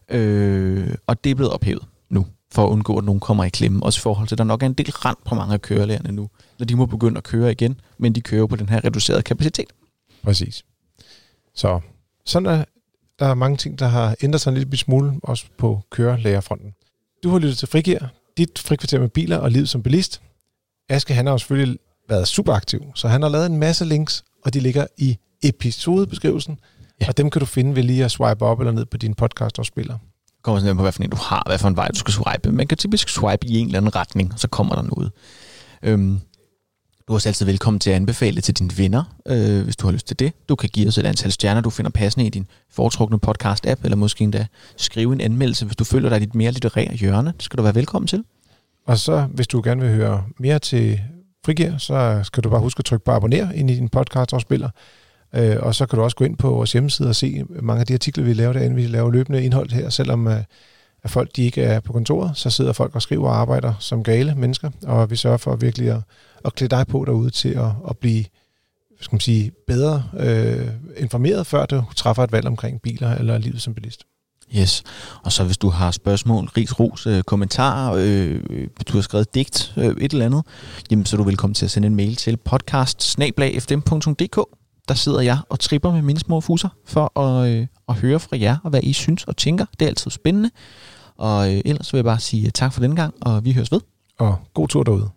Øh, 0.09 0.95
og 1.07 1.23
det 1.23 1.29
er 1.29 1.35
blevet 1.35 1.53
ophævet 1.53 1.83
nu, 2.09 2.25
for 2.53 2.65
at 2.65 2.69
undgå, 2.69 2.97
at 2.97 3.03
nogen 3.03 3.19
kommer 3.19 3.43
i 3.43 3.49
klemme. 3.49 3.83
Også 3.83 3.99
i 3.99 4.01
forhold 4.01 4.27
til, 4.27 4.35
at 4.35 4.37
der 4.37 4.43
nok 4.43 4.63
er 4.63 4.67
en 4.67 4.73
del 4.73 4.91
rand 4.91 5.17
på 5.25 5.35
mange 5.35 5.53
af 5.53 5.61
kørelærerne 5.61 6.11
nu, 6.11 6.29
når 6.59 6.65
de 6.65 6.75
må 6.75 6.85
begynde 6.85 7.17
at 7.17 7.23
køre 7.23 7.51
igen, 7.51 7.79
men 7.97 8.15
de 8.15 8.21
kører 8.21 8.47
på 8.47 8.55
den 8.55 8.69
her 8.69 8.85
reducerede 8.85 9.21
kapacitet. 9.21 9.67
Præcis. 10.23 10.63
Så 11.55 11.79
sådan 12.25 12.45
er 12.45 12.63
der 13.21 13.27
er 13.27 13.33
mange 13.33 13.57
ting, 13.57 13.79
der 13.79 13.87
har 13.87 14.15
ændret 14.21 14.41
sig 14.41 14.51
en 14.51 14.57
lille 14.57 14.77
smule, 14.77 15.13
også 15.23 15.45
på 15.57 15.81
kørelærerfronten. 15.91 16.73
Du 17.23 17.29
har 17.29 17.39
lyttet 17.39 17.57
til 17.57 17.67
Frigir, 17.67 17.99
dit 18.37 18.59
frikvarter 18.59 18.99
med 18.99 19.09
biler 19.09 19.37
og 19.37 19.51
liv 19.51 19.65
som 19.65 19.83
bilist. 19.83 20.21
Aske, 20.89 21.13
han 21.13 21.25
har 21.25 21.33
jo 21.33 21.37
selvfølgelig 21.37 21.79
været 22.09 22.27
super 22.27 22.53
aktiv, 22.53 22.81
så 22.95 23.07
han 23.07 23.21
har 23.21 23.29
lavet 23.29 23.45
en 23.45 23.57
masse 23.57 23.85
links, 23.85 24.23
og 24.45 24.53
de 24.53 24.59
ligger 24.59 24.87
i 24.97 25.17
episodebeskrivelsen, 25.43 26.59
ja. 27.01 27.07
og 27.07 27.17
dem 27.17 27.29
kan 27.29 27.39
du 27.39 27.45
finde 27.45 27.75
ved 27.75 27.83
lige 27.83 28.05
at 28.05 28.11
swipe 28.11 28.45
op 28.45 28.59
eller 28.59 28.71
ned 28.71 28.85
på 28.85 28.97
din 28.97 29.13
podcast 29.13 29.59
og 29.59 29.65
spiller. 29.65 29.97
kommer 30.43 30.59
sådan 30.59 30.75
på, 30.75 30.81
hvad 30.81 30.91
for 30.91 31.03
en 31.03 31.09
du 31.09 31.17
har, 31.17 31.43
hvad 31.45 31.57
for 31.57 31.67
en 31.67 31.75
vej 31.75 31.87
du 31.87 31.99
skal 31.99 32.13
swipe. 32.13 32.51
Man 32.51 32.67
kan 32.67 32.77
typisk 32.77 33.09
swipe 33.09 33.47
i 33.47 33.57
en 33.57 33.65
eller 33.65 33.79
anden 33.79 33.95
retning, 33.95 34.33
og 34.33 34.39
så 34.39 34.47
kommer 34.47 34.75
der 34.75 34.81
noget. 34.81 35.11
Øhm, 35.83 36.19
du 37.07 37.13
er 37.13 37.15
også 37.15 37.29
altid 37.29 37.45
velkommen 37.45 37.79
til 37.79 37.89
at 37.89 37.95
anbefale 37.95 38.41
til 38.41 38.53
dine 38.53 38.69
venner, 38.77 39.03
øh, 39.27 39.63
hvis 39.63 39.75
du 39.75 39.87
har 39.87 39.91
lyst 39.91 40.07
til 40.07 40.19
det. 40.19 40.33
Du 40.49 40.55
kan 40.55 40.69
give 40.73 40.87
os 40.87 40.97
et 40.97 41.05
antal 41.05 41.31
stjerner, 41.31 41.61
du 41.61 41.69
finder 41.69 41.91
passende 41.91 42.25
i 42.25 42.29
din 42.29 42.47
foretrukne 42.71 43.19
podcast-app, 43.27 43.83
eller 43.83 43.95
måske 43.95 44.23
endda 44.23 44.47
skrive 44.77 45.13
en 45.13 45.21
anmeldelse, 45.21 45.65
hvis 45.65 45.75
du 45.75 45.83
føler 45.83 46.09
dig 46.09 46.19
lidt 46.19 46.35
mere 46.35 46.51
litterære 46.51 46.93
hjørne. 46.93 47.33
Det 47.37 47.43
skal 47.43 47.57
du 47.57 47.63
være 47.63 47.75
velkommen 47.75 48.07
til. 48.07 48.23
Og 48.85 48.97
så, 48.97 49.27
hvis 49.33 49.47
du 49.47 49.61
gerne 49.63 49.81
vil 49.81 49.91
høre 49.95 50.23
mere 50.39 50.59
til 50.59 50.99
Frigir, 51.45 51.77
så 51.77 52.19
skal 52.23 52.43
du 52.43 52.49
bare 52.49 52.61
huske 52.61 52.79
at 52.79 52.85
trykke 52.85 53.05
på 53.05 53.11
abonner 53.11 53.51
ind 53.51 53.71
i 53.71 53.75
din 53.75 53.89
podcast-afspiller. 53.89 54.69
Øh, 55.35 55.57
og 55.59 55.75
så 55.75 55.85
kan 55.85 55.97
du 55.97 56.03
også 56.03 56.17
gå 56.17 56.25
ind 56.25 56.37
på 56.37 56.49
vores 56.49 56.71
hjemmeside 56.71 57.09
og 57.09 57.15
se 57.15 57.43
mange 57.49 57.79
af 57.79 57.87
de 57.87 57.93
artikler, 57.93 58.23
vi 58.23 58.33
laver 58.33 58.53
derinde. 58.53 58.75
Vi 58.75 58.87
laver 58.87 59.11
løbende 59.11 59.43
indhold 59.43 59.69
her, 59.71 59.89
selvom 59.89 60.27
øh, 60.27 60.43
at 61.03 61.09
folk 61.09 61.35
de 61.35 61.43
ikke 61.43 61.61
er 61.61 61.79
på 61.79 61.93
kontoret, 61.93 62.37
så 62.37 62.49
sidder 62.49 62.73
folk 62.73 62.95
og 62.95 63.01
skriver 63.01 63.29
og 63.29 63.35
arbejder 63.35 63.73
som 63.79 64.03
gale 64.03 64.35
mennesker, 64.35 64.69
og 64.83 65.11
vi 65.11 65.15
sørger 65.15 65.37
for 65.37 65.55
virkelig 65.55 65.89
at 65.89 66.01
at 66.45 66.55
klæde 66.55 66.69
dig 66.69 66.87
på 66.87 67.05
derude 67.05 67.29
til 67.29 67.49
at, 67.49 67.69
at 67.89 67.97
blive 67.97 68.25
skal 69.01 69.15
man 69.15 69.19
sige, 69.19 69.51
bedre 69.67 70.03
øh, 70.19 70.67
informeret, 70.97 71.47
før 71.47 71.65
du 71.65 71.83
træffer 71.95 72.23
et 72.23 72.31
valg 72.31 72.47
omkring 72.47 72.81
biler 72.81 73.15
eller 73.15 73.37
livet 73.37 73.61
som 73.61 73.73
bilist. 73.73 74.03
Yes. 74.57 74.83
Og 75.23 75.31
så 75.31 75.43
hvis 75.43 75.57
du 75.57 75.69
har 75.69 75.91
spørgsmål, 75.91 76.45
ris, 76.45 76.79
ros, 76.79 77.07
øh, 77.07 77.23
kommentarer, 77.23 77.95
øh, 77.99 78.41
du 78.87 78.93
har 78.93 79.01
skrevet 79.01 79.35
digt, 79.35 79.73
øh, 79.77 79.95
et 80.01 80.13
eller 80.13 80.25
andet, 80.25 80.43
jamen 80.91 81.05
så 81.05 81.15
er 81.15 81.17
du 81.17 81.23
velkommen 81.23 81.53
til 81.53 81.65
at 81.65 81.71
sende 81.71 81.85
en 81.85 81.95
mail 81.95 82.15
til 82.15 82.37
podcast 82.37 83.19
Der 84.87 84.93
sidder 84.93 85.21
jeg 85.21 85.37
og 85.49 85.59
tripper 85.59 85.91
med 85.91 86.01
mine 86.01 86.19
små 86.19 86.41
fuser 86.41 86.69
for 86.85 87.19
at, 87.19 87.49
øh, 87.49 87.67
at 87.91 87.99
høre 87.99 88.19
fra 88.19 88.37
jer, 88.39 88.57
og 88.63 88.69
hvad 88.69 88.79
I 88.83 88.93
synes 88.93 89.23
og 89.23 89.37
tænker. 89.37 89.65
Det 89.79 89.85
er 89.85 89.89
altid 89.89 90.11
spændende. 90.11 90.49
Og 91.17 91.53
øh, 91.53 91.61
ellers 91.65 91.93
vil 91.93 91.97
jeg 91.97 92.05
bare 92.05 92.19
sige 92.19 92.45
øh, 92.45 92.51
tak 92.51 92.73
for 92.73 92.81
den 92.81 92.95
gang, 92.95 93.13
og 93.21 93.45
vi 93.45 93.51
høres 93.53 93.71
ved. 93.71 93.81
Og 94.19 94.39
god 94.53 94.67
tur 94.67 94.83
derude. 94.83 95.09